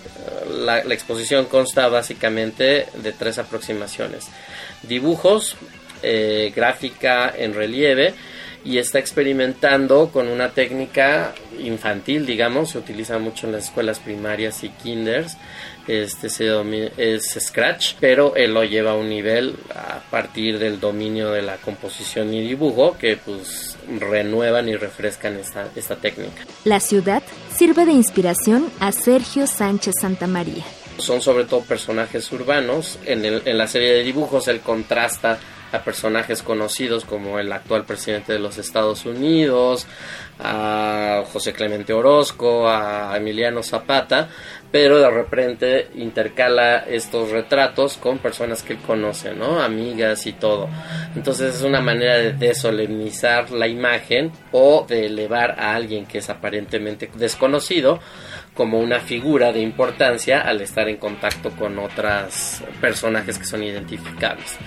La, 0.49 0.79
exposición 0.79 1.45
consta 1.45 1.87
básicamente 1.87 2.87
de 2.93 3.11
tres 3.13 3.37
aproximaciones. 3.37 4.27
Dibujos, 4.83 5.55
eh, 6.03 6.51
gráfica 6.53 7.33
en 7.35 7.53
relieve 7.53 8.13
y 8.63 8.77
está 8.77 8.99
experimentando 8.99 10.09
con 10.11 10.27
una 10.27 10.49
técnica 10.49 11.33
infantil, 11.59 12.25
digamos, 12.25 12.71
se 12.71 12.77
utiliza 12.77 13.17
mucho 13.17 13.47
en 13.47 13.53
las 13.53 13.65
escuelas 13.65 13.99
primarias 13.99 14.63
y 14.63 14.69
kinders, 14.69 15.37
este 15.87 16.27
es 16.97 17.37
Scratch, 17.39 17.95
pero 17.99 18.35
él 18.35 18.53
lo 18.53 18.63
lleva 18.63 18.91
a 18.91 18.95
un 18.95 19.09
nivel 19.09 19.55
a 19.73 19.99
partir 20.09 20.59
del 20.59 20.79
dominio 20.79 21.31
de 21.31 21.41
la 21.41 21.57
composición 21.57 22.33
y 22.33 22.41
dibujo 22.41 22.97
que 22.97 23.17
pues 23.17 23.77
renuevan 23.99 24.69
y 24.69 24.75
refrescan 24.75 25.37
esta, 25.37 25.67
esta 25.75 25.95
técnica. 25.95 26.45
La 26.63 26.79
ciudad 26.79 27.23
sirve 27.53 27.85
de 27.85 27.93
inspiración 27.93 28.71
a 28.79 28.91
Sergio 28.91 29.47
Sánchez 29.47 29.95
Santamaría. 29.99 30.63
Son 30.97 31.21
sobre 31.21 31.45
todo 31.45 31.61
personajes 31.61 32.31
urbanos. 32.31 32.99
En, 33.05 33.25
en 33.25 33.57
la 33.57 33.67
serie 33.67 33.93
de 33.93 34.03
dibujos 34.03 34.47
él 34.47 34.59
contrasta 34.61 35.39
a 35.71 35.79
personajes 35.79 36.41
conocidos 36.43 37.05
como 37.05 37.39
el 37.39 37.51
actual 37.51 37.85
presidente 37.85 38.33
de 38.33 38.39
los 38.39 38.57
Estados 38.57 39.05
Unidos, 39.05 39.87
a 40.39 41.23
José 41.31 41.53
Clemente 41.53 41.93
Orozco, 41.93 42.67
a 42.67 43.15
Emiliano 43.15 43.63
Zapata, 43.63 44.29
pero 44.71 44.99
de 44.99 45.09
repente 45.09 45.89
intercala 45.95 46.77
estos 46.79 47.29
retratos 47.29 47.97
con 47.97 48.19
personas 48.19 48.63
que 48.63 48.73
él 48.73 48.79
conoce, 48.79 49.33
¿no? 49.33 49.61
Amigas 49.61 50.25
y 50.25 50.33
todo. 50.33 50.69
Entonces 51.15 51.55
es 51.55 51.61
una 51.61 51.81
manera 51.81 52.17
de 52.17 52.33
desolemnizar 52.33 53.51
la 53.51 53.67
imagen 53.67 54.31
o 54.51 54.85
de 54.87 55.07
elevar 55.07 55.59
a 55.59 55.75
alguien 55.75 56.05
que 56.05 56.19
es 56.19 56.29
aparentemente 56.29 57.11
desconocido 57.15 57.99
como 58.53 58.79
una 58.79 58.99
figura 58.99 59.51
de 59.51 59.61
importancia 59.61 60.41
al 60.41 60.61
estar 60.61 60.89
en 60.89 60.97
contacto 60.97 61.51
con 61.51 61.79
otras 61.79 62.63
personajes 62.81 63.39
que 63.39 63.45
son 63.45 63.63
identificables. 63.63 64.57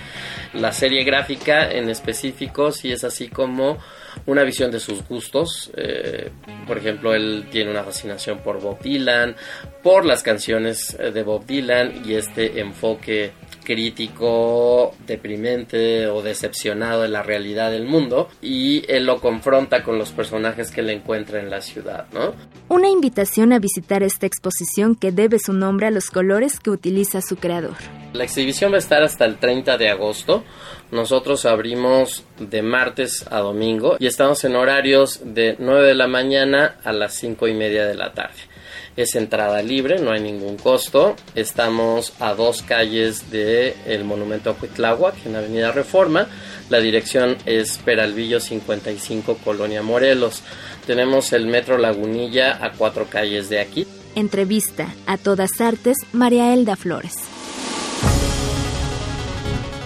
La 0.53 0.71
serie 0.71 1.03
gráfica 1.03 1.69
en 1.69 1.89
específico 1.89 2.71
sí 2.71 2.91
es 2.91 3.03
así 3.03 3.27
como 3.27 3.77
una 4.25 4.43
visión 4.43 4.71
de 4.71 4.79
sus 4.79 5.07
gustos. 5.07 5.69
Eh, 5.75 6.31
por 6.65 6.77
ejemplo, 6.77 7.13
él 7.13 7.47
tiene 7.51 7.71
una 7.71 7.83
fascinación 7.83 8.39
por 8.39 8.59
Bob 8.59 8.81
Dylan, 8.81 9.35
por 9.83 10.05
las 10.05 10.23
canciones 10.23 10.97
de 10.97 11.23
Bob 11.23 11.45
Dylan 11.45 12.03
y 12.05 12.15
este 12.15 12.59
enfoque 12.59 13.33
crítico, 13.65 14.93
deprimente 15.05 16.07
o 16.07 16.21
decepcionado 16.21 17.01
de 17.01 17.09
la 17.09 17.23
realidad 17.23 17.71
del 17.71 17.85
mundo 17.85 18.29
y 18.41 18.83
él 18.87 19.05
lo 19.05 19.19
confronta 19.19 19.83
con 19.83 19.97
los 19.97 20.11
personajes 20.11 20.71
que 20.71 20.81
le 20.81 20.93
encuentra 20.93 21.41
en 21.41 21.49
la 21.49 21.59
ciudad, 21.59 22.05
¿no? 22.13 22.33
Una 22.69 22.87
invitación 22.87 23.51
a 23.51 23.59
visitar 23.59 24.03
esta 24.03 24.25
exposición 24.25 24.95
que 24.95 25.11
debe 25.11 25.39
su 25.39 25.51
nombre 25.51 25.87
a 25.87 25.91
los 25.91 26.09
colores 26.09 26.59
que 26.59 26.69
utiliza 26.69 27.21
su 27.21 27.35
creador. 27.35 27.75
La 28.13 28.23
exhibición 28.23 28.71
va 28.71 28.77
a 28.77 28.79
estar 28.79 29.03
hasta 29.03 29.25
el 29.25 29.37
30 29.37 29.77
de 29.77 29.89
agosto. 29.89 30.43
Nosotros 30.91 31.45
abrimos 31.45 32.23
de 32.39 32.61
martes 32.61 33.25
a 33.29 33.39
domingo 33.39 33.97
y 33.99 34.07
estamos 34.07 34.43
en 34.43 34.55
horarios 34.55 35.21
de 35.23 35.55
9 35.59 35.87
de 35.87 35.95
la 35.95 36.07
mañana 36.07 36.77
a 36.83 36.93
las 36.93 37.13
5 37.15 37.47
y 37.47 37.53
media 37.53 37.85
de 37.85 37.95
la 37.95 38.13
tarde 38.13 38.55
es 38.95 39.15
entrada 39.15 39.61
libre, 39.61 39.99
no 39.99 40.11
hay 40.11 40.21
ningún 40.21 40.57
costo. 40.57 41.15
Estamos 41.35 42.13
a 42.19 42.33
dos 42.33 42.61
calles 42.61 43.29
del 43.29 43.73
el 43.85 44.03
monumento 44.03 44.49
a 44.49 44.55
Cuitláhuac, 44.55 45.25
en 45.25 45.35
Avenida 45.35 45.71
Reforma. 45.71 46.27
La 46.69 46.79
dirección 46.79 47.37
es 47.45 47.77
Peralvillo 47.79 48.39
55, 48.39 49.37
Colonia 49.43 49.81
Morelos. 49.81 50.43
Tenemos 50.87 51.33
el 51.33 51.47
Metro 51.47 51.77
Lagunilla 51.77 52.63
a 52.63 52.71
cuatro 52.71 53.07
calles 53.09 53.49
de 53.49 53.59
aquí. 53.59 53.85
Entrevista 54.15 54.87
a 55.07 55.17
todas 55.17 55.59
artes, 55.59 55.97
María 56.13 56.53
Elda 56.53 56.77
Flores. 56.77 57.34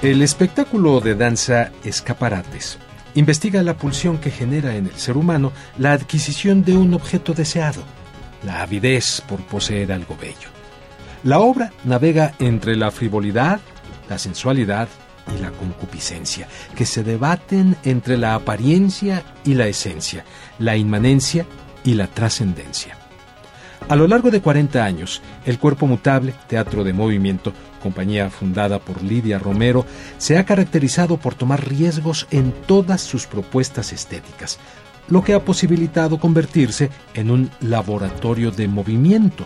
El 0.01 0.21
espectáculo 0.21 1.01
de 1.01 1.13
danza 1.13 1.71
Escaparates 1.83 2.79
investiga 3.15 3.61
la 3.63 3.73
pulsión 3.73 4.17
que 4.17 4.31
genera 4.31 4.77
en 4.77 4.85
el 4.85 4.95
ser 4.95 5.17
humano 5.17 5.51
la 5.77 5.91
adquisición 5.91 6.63
de 6.63 6.77
un 6.77 6.93
objeto 6.93 7.33
deseado, 7.33 7.83
la 8.43 8.61
avidez 8.61 9.21
por 9.27 9.41
poseer 9.41 9.91
algo 9.91 10.15
bello. 10.15 10.47
La 11.25 11.39
obra 11.39 11.73
navega 11.83 12.33
entre 12.39 12.77
la 12.77 12.91
frivolidad, 12.91 13.59
la 14.09 14.17
sensualidad 14.17 14.87
y 15.35 15.41
la 15.41 15.51
concupiscencia, 15.51 16.47
que 16.77 16.85
se 16.85 17.03
debaten 17.03 17.75
entre 17.83 18.15
la 18.15 18.35
apariencia 18.35 19.23
y 19.43 19.55
la 19.55 19.67
esencia, 19.67 20.23
la 20.59 20.77
inmanencia 20.77 21.45
y 21.83 21.95
la 21.95 22.07
trascendencia. 22.07 22.95
A 23.89 23.97
lo 23.97 24.07
largo 24.07 24.31
de 24.31 24.39
40 24.39 24.81
años, 24.81 25.21
el 25.45 25.59
Cuerpo 25.59 25.87
Mutable, 25.87 26.33
Teatro 26.47 26.85
de 26.85 26.93
Movimiento, 26.93 27.53
compañía 27.79 28.29
fundada 28.29 28.79
por 28.79 29.01
Lidia 29.03 29.39
Romero, 29.39 29.85
se 30.17 30.37
ha 30.37 30.45
caracterizado 30.45 31.17
por 31.17 31.35
tomar 31.35 31.67
riesgos 31.67 32.27
en 32.31 32.51
todas 32.51 33.01
sus 33.01 33.25
propuestas 33.25 33.93
estéticas, 33.93 34.59
lo 35.09 35.23
que 35.23 35.33
ha 35.33 35.43
posibilitado 35.43 36.19
convertirse 36.19 36.89
en 37.13 37.31
un 37.31 37.49
laboratorio 37.61 38.51
de 38.51 38.67
movimiento, 38.67 39.45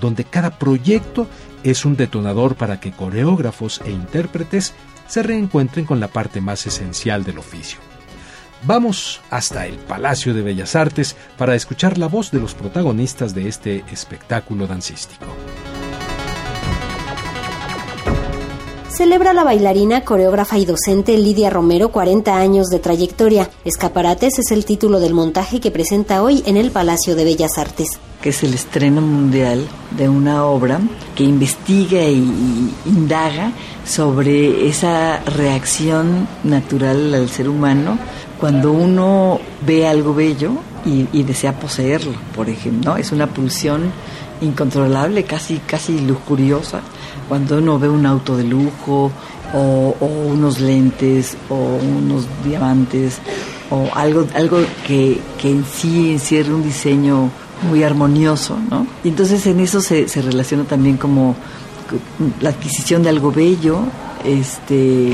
donde 0.00 0.24
cada 0.24 0.58
proyecto 0.58 1.28
es 1.62 1.84
un 1.84 1.96
detonador 1.96 2.56
para 2.56 2.80
que 2.80 2.92
coreógrafos 2.92 3.80
e 3.84 3.90
intérpretes 3.90 4.74
se 5.06 5.22
reencuentren 5.22 5.84
con 5.84 6.00
la 6.00 6.08
parte 6.08 6.40
más 6.40 6.66
esencial 6.66 7.24
del 7.24 7.38
oficio. 7.38 7.78
Vamos 8.66 9.20
hasta 9.30 9.66
el 9.66 9.76
Palacio 9.76 10.32
de 10.32 10.40
Bellas 10.40 10.74
Artes 10.74 11.16
para 11.36 11.54
escuchar 11.54 11.98
la 11.98 12.06
voz 12.06 12.30
de 12.30 12.40
los 12.40 12.54
protagonistas 12.54 13.34
de 13.34 13.48
este 13.48 13.84
espectáculo 13.92 14.66
dancístico. 14.66 15.26
Celebra 18.96 19.32
la 19.32 19.42
bailarina, 19.42 20.02
coreógrafa 20.04 20.56
y 20.56 20.66
docente 20.66 21.18
Lidia 21.18 21.50
Romero 21.50 21.88
40 21.88 22.36
años 22.36 22.68
de 22.68 22.78
trayectoria. 22.78 23.50
Escaparates 23.64 24.38
es 24.38 24.52
el 24.52 24.64
título 24.64 25.00
del 25.00 25.14
montaje 25.14 25.58
que 25.58 25.72
presenta 25.72 26.22
hoy 26.22 26.44
en 26.46 26.56
el 26.56 26.70
Palacio 26.70 27.16
de 27.16 27.24
Bellas 27.24 27.58
Artes. 27.58 27.98
Que 28.22 28.28
es 28.28 28.44
el 28.44 28.54
estreno 28.54 29.00
mundial 29.00 29.66
de 29.96 30.08
una 30.08 30.44
obra 30.44 30.78
que 31.16 31.24
investiga 31.24 32.04
y 32.04 32.72
indaga 32.86 33.50
sobre 33.84 34.68
esa 34.68 35.18
reacción 35.24 36.28
natural 36.44 37.14
al 37.14 37.28
ser 37.28 37.48
humano 37.48 37.98
cuando 38.38 38.70
uno 38.70 39.40
ve 39.66 39.88
algo 39.88 40.14
bello 40.14 40.52
y, 40.86 41.22
desea 41.24 41.58
poseerlo, 41.58 42.12
por 42.36 42.48
ejemplo, 42.48 42.96
es 42.96 43.10
una 43.10 43.26
pulsión 43.26 43.90
incontrolable, 44.40 45.24
casi, 45.24 45.56
casi 45.58 45.98
lujuriosa, 45.98 46.82
cuando 47.28 47.58
uno 47.58 47.78
ve 47.78 47.88
un 47.88 48.06
auto 48.06 48.36
de 48.36 48.44
lujo 48.44 49.10
o, 49.54 49.96
unos 50.00 50.60
lentes 50.60 51.36
o 51.48 51.54
unos 51.54 52.26
diamantes 52.44 53.18
o 53.70 53.88
algo, 53.94 54.26
algo 54.34 54.58
que, 54.86 55.20
en 55.42 55.64
sí 55.64 56.12
encierre 56.12 56.52
un 56.52 56.62
diseño 56.62 57.30
muy 57.68 57.82
armonioso, 57.82 58.58
¿no? 58.70 58.86
Y 59.04 59.08
entonces 59.08 59.46
en 59.46 59.60
eso 59.60 59.80
se, 59.80 60.08
se 60.08 60.20
relaciona 60.22 60.64
también 60.64 60.96
como 60.96 61.34
la 62.40 62.50
adquisición 62.50 63.02
de 63.02 63.10
algo 63.10 63.30
bello 63.30 63.80
este 64.24 65.12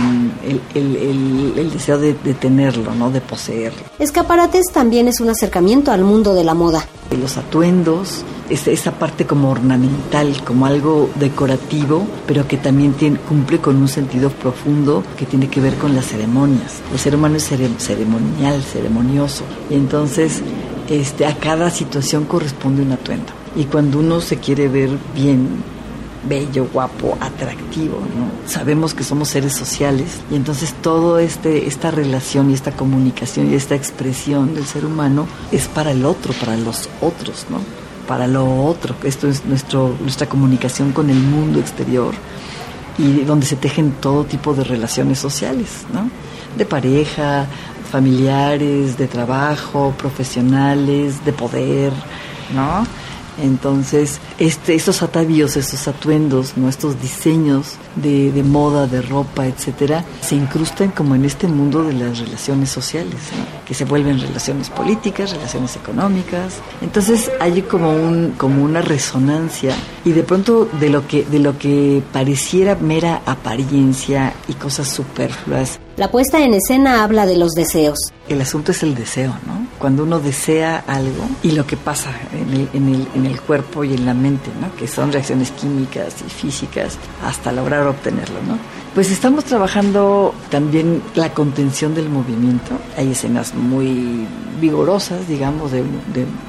el, 0.75 1.71
deseo 1.73 1.99
de, 1.99 2.15
tenerlo, 2.15 2.95
¿no? 2.95 3.11
de 3.11 3.21
poseerlo. 3.21 3.81
Escaparates 3.99 4.67
también 4.73 5.09
es 5.09 5.21
un 5.21 5.29
acercamiento 5.29 5.93
al 5.93 6.05
mundo 6.05 6.35
de 6.35 6.45
la 6.45 6.55
moda. 6.55 6.85
Los 7.21 7.37
atuendos, 7.37 8.25
esa 8.49 8.93
parte 8.93 9.27
como 9.27 9.51
ornamental, 9.51 10.43
como 10.45 10.67
algo 10.67 11.11
decorativo, 11.17 12.07
pero 12.27 12.47
que 12.47 12.57
también 12.57 12.93
tiene, 12.95 13.19
cumple 13.19 13.59
con 13.59 13.77
un 13.77 13.89
sentido 13.89 14.31
profundo 14.31 15.03
que 15.19 15.27
tiene 15.27 15.49
que 15.49 15.61
ver 15.61 15.75
con 15.75 15.95
las 15.95 16.07
ceremonias. 16.07 16.81
El 16.93 16.99
ser 16.99 17.17
humano 17.17 17.37
es 17.37 17.49
ceremonial, 17.79 18.63
ceremonioso. 18.63 19.43
Y 19.69 19.75
entonces 19.75 20.41
este, 20.89 21.25
a 21.25 21.37
cada 21.37 21.71
situación 21.71 22.25
corresponde 22.25 22.83
un 22.83 22.93
atuendo. 22.93 23.33
Y 23.57 23.65
cuando 23.65 23.99
uno 23.99 24.21
se 24.21 24.37
quiere 24.37 24.69
ver 24.69 24.91
bien, 25.15 25.63
bello, 26.29 26.69
guapo, 26.73 27.17
atractivo, 27.21 27.99
¿no? 27.99 28.49
Sabemos 28.49 28.95
que 28.95 29.05
somos 29.05 29.29
seres 29.29 29.55
sociales 29.55 30.21
y 30.31 30.37
entonces 30.37 30.75
todo 30.83 31.19
este 31.19 31.67
esta 31.67 31.91
relación 31.91 32.51
y 32.51 32.55
esta 32.55 32.73
comunicación 32.73 33.51
y 33.51 33.55
esta 33.55 33.75
expresión 33.75 34.55
del 34.55 34.67
ser 34.67 34.85
humano 34.85 35.27
es 35.51 35.69
para 35.69 35.93
el 35.93 36.05
otro, 36.05 36.33
para 36.35 36.57
los 36.57 36.89
otros, 37.01 37.47
¿no? 37.49 37.59
Para 38.07 38.27
lo 38.27 38.65
otro. 38.65 38.95
Esto 39.05 39.29
es 39.29 39.45
nuestro 39.45 39.97
nuestra 40.01 40.29
comunicación 40.29 40.93
con 40.93 41.11
el 41.11 41.19
mundo 41.19 41.59
exterior 41.59 42.15
y 42.99 43.25
donde 43.25 43.47
se 43.47 43.57
tejen 43.57 43.93
todo 43.93 44.25
tipo 44.25 44.53
de 44.55 44.65
relaciones 44.65 45.19
sociales, 45.19 45.87
¿no? 45.93 46.11
De 46.57 46.67
pareja, 46.67 47.47
familiares, 47.91 48.99
de 48.99 49.07
trabajo, 49.07 49.95
profesionales, 49.97 51.25
de 51.25 51.33
poder, 51.33 51.93
¿no? 52.55 52.85
Entonces, 53.43 54.21
este, 54.39 54.75
estos 54.75 55.03
atavíos, 55.03 55.57
estos 55.57 55.89
atuendos, 55.89 56.57
nuestros 56.57 57.01
diseños 57.01 57.77
de, 57.97 58.33
de, 58.33 58.43
moda, 58.43 58.87
de 58.87 59.03
ropa, 59.03 59.47
etcétera, 59.47 60.05
se 60.21 60.37
incrustan 60.37 60.91
como 60.91 61.15
en 61.15 61.25
este 61.25 61.47
mundo 61.47 61.83
de 61.85 61.95
las 61.95 62.19
relaciones 62.19 62.71
sociales, 62.71 63.17
que 63.67 63.75
se 63.75 63.85
vuelven 63.85 64.21
relaciones 64.21 64.71
políticas, 64.71 65.33
relaciones 65.33 65.77
económicas. 65.77 66.61
Entonces 66.81 67.31
hay 67.41 67.63
como 67.63 67.93
un 67.93 68.35
como 68.37 68.63
una 68.63 68.81
resonancia 68.81 69.75
y 70.05 70.13
de 70.13 70.23
pronto 70.23 70.69
de 70.79 70.91
lo 70.91 71.07
que 71.07 71.25
de 71.25 71.39
lo 71.39 71.59
que 71.59 72.03
pareciera 72.13 72.77
mera 72.77 73.23
apariencia 73.27 74.35
y 74.49 74.55
cosas 74.55 74.89
superfluas 74.89 75.79
la 75.97 76.11
puesta 76.11 76.43
en 76.43 76.55
escena 76.55 77.03
habla 77.03 77.27
de 77.27 77.37
los 77.37 77.53
deseos. 77.53 77.99
El 78.29 78.41
asunto 78.41 78.73
es 78.73 78.83
el 78.83 78.95
deseo, 78.95 79.35
¿no? 79.47 79.67
Cuando 79.79 80.05
uno 80.05 80.21
desea 80.21 80.85
algo 80.87 81.29
y 81.43 81.53
lo 81.53 81.67
que 81.67 81.77
pasa 81.77 82.11
en 82.33 82.53
el, 82.53 82.69
en 82.75 82.95
el, 82.95 83.09
en 83.15 83.27
el 83.27 83.41
cuerpo 83.41 83.83
y 83.85 83.95
en 83.95 84.07
la 84.07 84.15
mente, 84.15 84.51
¿no? 84.61 84.75
Que 84.77 84.87
son 84.87 85.13
reacciones 85.13 85.51
químicas 85.53 86.17
y 86.27 86.31
físicas 86.31 86.99
hasta 87.25 87.53
lograr 87.53 87.87
obtenerlo, 87.87 88.41
¿no? 88.47 88.59
Pues 88.95 89.13
estamos 89.13 89.45
trabajando 89.45 90.35
también 90.51 91.01
la 91.15 91.33
contención 91.33 91.95
del 91.95 92.09
movimiento. 92.09 92.73
Hay 92.97 93.13
escenas 93.13 93.55
muy 93.55 94.27
vigorosas, 94.61 95.29
digamos, 95.29 95.71
de, 95.71 95.85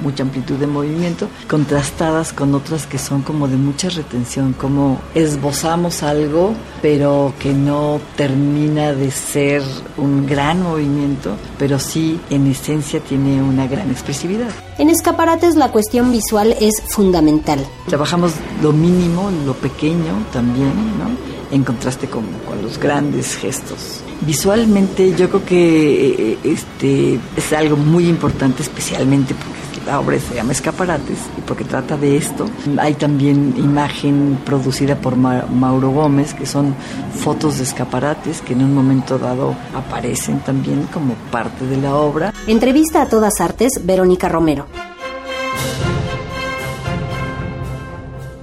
mucha 0.00 0.24
amplitud 0.24 0.56
de 0.56 0.66
movimiento, 0.66 1.28
contrastadas 1.48 2.32
con 2.32 2.54
otras 2.54 2.86
que 2.86 2.98
son 2.98 3.22
como 3.22 3.46
de 3.46 3.56
mucha 3.56 3.88
retención, 3.88 4.54
como 4.54 5.00
esbozamos 5.14 6.02
algo, 6.02 6.54
pero 6.82 7.32
que 7.38 7.54
no 7.54 8.00
termina 8.16 8.92
de 8.92 9.10
ser 9.10 9.62
un 9.96 10.26
gran 10.26 10.62
movimiento, 10.62 11.36
pero 11.58 11.78
sí 11.78 12.20
en 12.28 12.48
esencia 12.48 13.00
tiene 13.00 13.40
una 13.40 13.66
gran 13.66 13.90
expresividad. 13.90 14.50
En 14.78 14.88
escaparates 14.88 15.56
la 15.56 15.70
cuestión 15.70 16.10
visual 16.10 16.56
es 16.60 16.82
fundamental. 16.88 17.66
Trabajamos 17.86 18.32
lo 18.62 18.72
mínimo, 18.72 19.30
lo 19.44 19.54
pequeño 19.54 20.24
también, 20.32 20.72
¿no? 20.98 21.32
en 21.52 21.64
contraste 21.64 22.08
con, 22.08 22.24
los 22.62 22.78
grandes 22.78 23.36
gestos. 23.36 24.00
Visualmente 24.22 25.14
yo 25.16 25.28
creo 25.28 25.44
que 25.44 26.32
eh, 26.32 26.38
este, 26.44 27.20
es 27.36 27.52
algo 27.52 27.76
muy 27.76 28.08
importante, 28.08 28.62
especialmente 28.62 29.34
porque 29.34 29.61
la 29.86 30.00
obra 30.00 30.18
se 30.18 30.34
llama 30.34 30.52
Escaparates 30.52 31.18
y 31.36 31.40
porque 31.42 31.64
trata 31.64 31.96
de 31.96 32.16
esto. 32.16 32.48
Hay 32.78 32.94
también 32.94 33.54
imagen 33.56 34.38
producida 34.44 34.96
por 34.96 35.16
Mauro 35.16 35.90
Gómez, 35.90 36.34
que 36.34 36.46
son 36.46 36.74
fotos 37.14 37.58
de 37.58 37.64
escaparates 37.64 38.40
que 38.40 38.52
en 38.52 38.62
un 38.62 38.74
momento 38.74 39.18
dado 39.18 39.54
aparecen 39.74 40.40
también 40.40 40.88
como 40.92 41.14
parte 41.30 41.66
de 41.66 41.76
la 41.76 41.94
obra. 41.94 42.32
Entrevista 42.46 43.02
a 43.02 43.08
todas 43.08 43.40
artes, 43.40 43.80
Verónica 43.84 44.28
Romero. 44.28 44.66